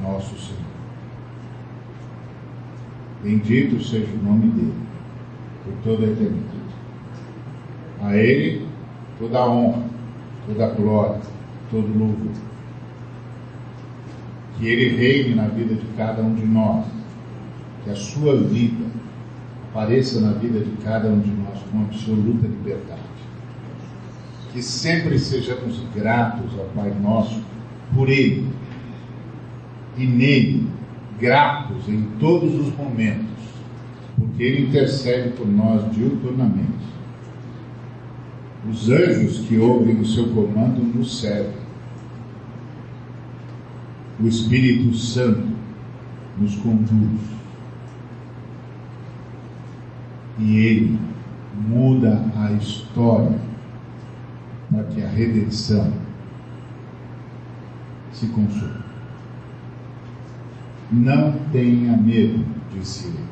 [0.02, 0.62] nosso Senhor.
[3.22, 4.88] Bendito seja o nome dele,
[5.66, 6.67] por toda a eternidade.
[8.02, 8.68] A ele
[9.20, 9.84] toda a honra,
[10.46, 11.22] toda a glória,
[11.72, 12.32] todo louvor.
[14.58, 16.86] Que ele reine na vida de cada um de nós,
[17.84, 18.86] que a sua vida
[19.72, 23.02] apareça na vida de cada um de nós com absoluta liberdade.
[24.52, 27.42] Que sempre sejamos gratos ao Pai Nosso
[27.94, 28.48] por Ele
[29.98, 30.68] e nele,
[31.20, 33.26] gratos em todos os momentos,
[34.18, 36.97] porque Ele intercede por nós diuturnamente.
[38.70, 41.68] Os anjos que ouvem o seu comando nos servem.
[44.20, 45.48] o Espírito Santo
[46.38, 47.22] nos conduz.
[50.40, 51.00] E ele
[51.68, 53.40] muda a história
[54.72, 55.94] para que a redenção
[58.12, 58.86] se consuma.
[60.92, 63.26] Não tenha medo, disse ele.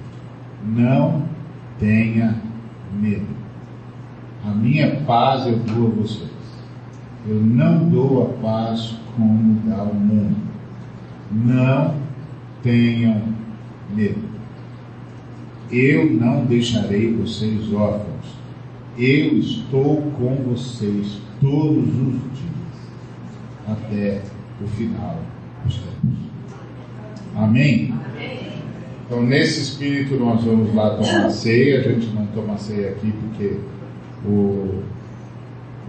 [0.66, 1.24] Não
[1.80, 2.36] tenha
[2.94, 3.45] medo.
[4.46, 6.30] A minha paz eu dou a vocês.
[7.28, 10.36] Eu não dou a paz como dá o mundo.
[11.32, 11.96] Não
[12.62, 13.22] tenham
[13.94, 14.22] medo.
[15.72, 18.36] Eu não deixarei vocês órfãos.
[18.98, 22.86] Eu estou com vocês todos os dias,
[23.68, 24.22] até
[24.64, 25.20] o final
[25.66, 26.20] dos tempos.
[27.36, 27.94] Amém?
[29.06, 31.80] Então, nesse espírito, nós vamos lá tomar ceia.
[31.80, 33.58] A gente não toma ceia aqui porque
[34.28, 34.84] o,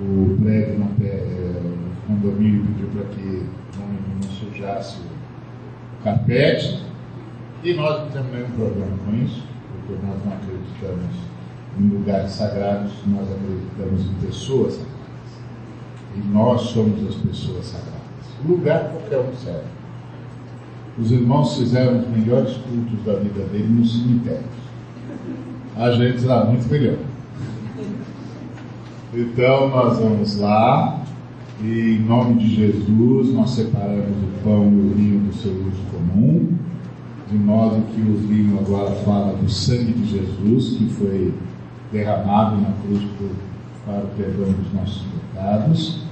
[0.00, 3.46] o prédio, não, é, o condomínio pediu para que
[3.78, 3.86] não,
[4.20, 6.84] não sujasse o carpete.
[7.64, 9.42] E nós não temos nenhum problema com isso,
[9.86, 11.16] porque nós não acreditamos
[11.78, 14.96] em lugares sagrados, nós acreditamos em pessoas sagradas.
[16.14, 17.96] E nós somos as pessoas sagradas.
[18.44, 19.76] O lugar qualquer um serve.
[20.98, 24.44] Os irmãos fizeram os melhores cultos da vida dele nos cemitérios.
[25.76, 26.96] A gente lá, muito melhor.
[29.16, 31.02] Então nós vamos lá.
[31.58, 35.80] E em nome de Jesus nós separamos o pão e o vinho do seu uso
[35.90, 36.52] comum,
[37.30, 41.32] de modo que o vinho agora fala do sangue de Jesus que foi
[41.90, 43.30] derramado na cruz por,
[43.86, 45.02] para o perdão dos nossos
[45.32, 46.02] pecados,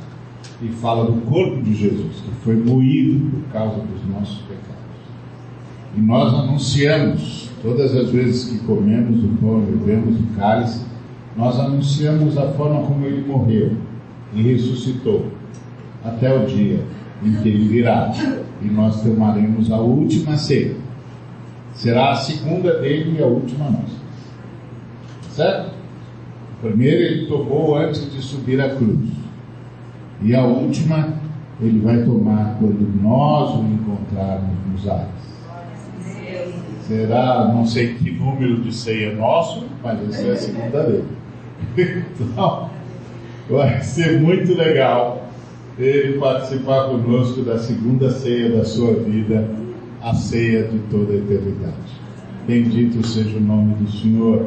[0.63, 4.65] e fala do corpo de Jesus que foi moído por causa dos nossos pecados.
[5.95, 10.94] E nós anunciamos, todas as vezes que comemos o pão e bebemos o cálice,
[11.37, 13.73] nós anunciamos a forma como ele morreu
[14.33, 15.27] e ressuscitou,
[16.05, 16.81] até o dia
[17.23, 18.13] em que ele virá.
[18.63, 20.77] E nós tomaremos a última ceia.
[21.75, 24.05] Será a segunda dele e a última nossa.
[25.31, 25.71] Certo?
[26.53, 29.09] A primeira ele tomou antes de subir a cruz.
[30.23, 31.15] E a última
[31.61, 35.25] ele vai tomar quando nós o encontrarmos nos ares
[36.87, 41.09] será não sei que número de ceia nosso, mas essa é a segunda dele.
[41.77, 42.71] Então,
[43.49, 45.29] vai ser muito legal
[45.79, 49.49] ele participar conosco da segunda ceia da sua vida,
[50.01, 51.75] a ceia de toda a eternidade.
[52.47, 54.47] Bendito seja o nome do Senhor,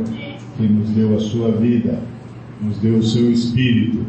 [0.55, 1.99] que nos deu a sua vida,
[2.61, 4.05] nos deu o seu Espírito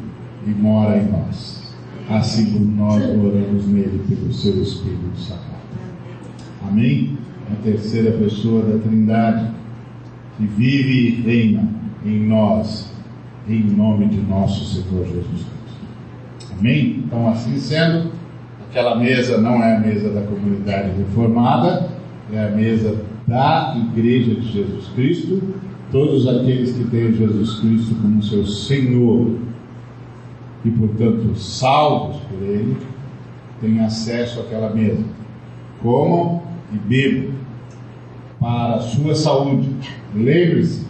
[0.47, 1.75] e mora em nós.
[2.09, 5.49] Assim como nós oramos nele pelo seu Espírito Sagrado.
[6.67, 7.19] Amém?
[7.53, 9.51] a terceira pessoa da Trindade,
[10.37, 11.69] que vive e reina
[12.05, 12.93] em nós,
[13.49, 15.59] em nome de nosso Senhor Jesus Cristo.
[16.59, 17.05] Amém?
[17.07, 18.11] Então, assim sendo,
[18.69, 21.89] aquela mesa não é a mesa da comunidade reformada,
[22.33, 25.43] é a mesa da Igreja de Jesus Cristo.
[25.91, 29.37] Todos aqueles que têm Jesus Cristo como seu Senhor
[30.65, 32.77] e, portanto, salvos por Ele,
[33.61, 35.03] têm acesso àquela mesa.
[35.83, 36.43] Comam
[36.73, 37.33] e bebam
[38.39, 39.71] para a sua saúde.
[40.15, 40.88] Lembre-se,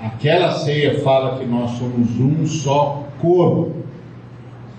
[0.00, 3.76] aquela ceia fala que nós somos um só corpo,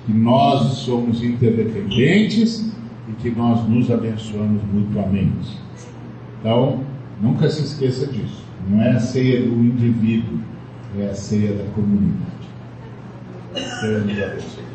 [0.06, 2.72] que nós somos interdependentes
[3.10, 5.57] e que nós nos abençoamos mutuamente.
[6.39, 6.81] Então,
[7.22, 8.45] nunca se esqueça disso.
[8.69, 10.39] Não é a ceia do indivíduo,
[10.99, 12.27] é a ceia da comunidade.
[13.53, 14.66] Deus abençoe.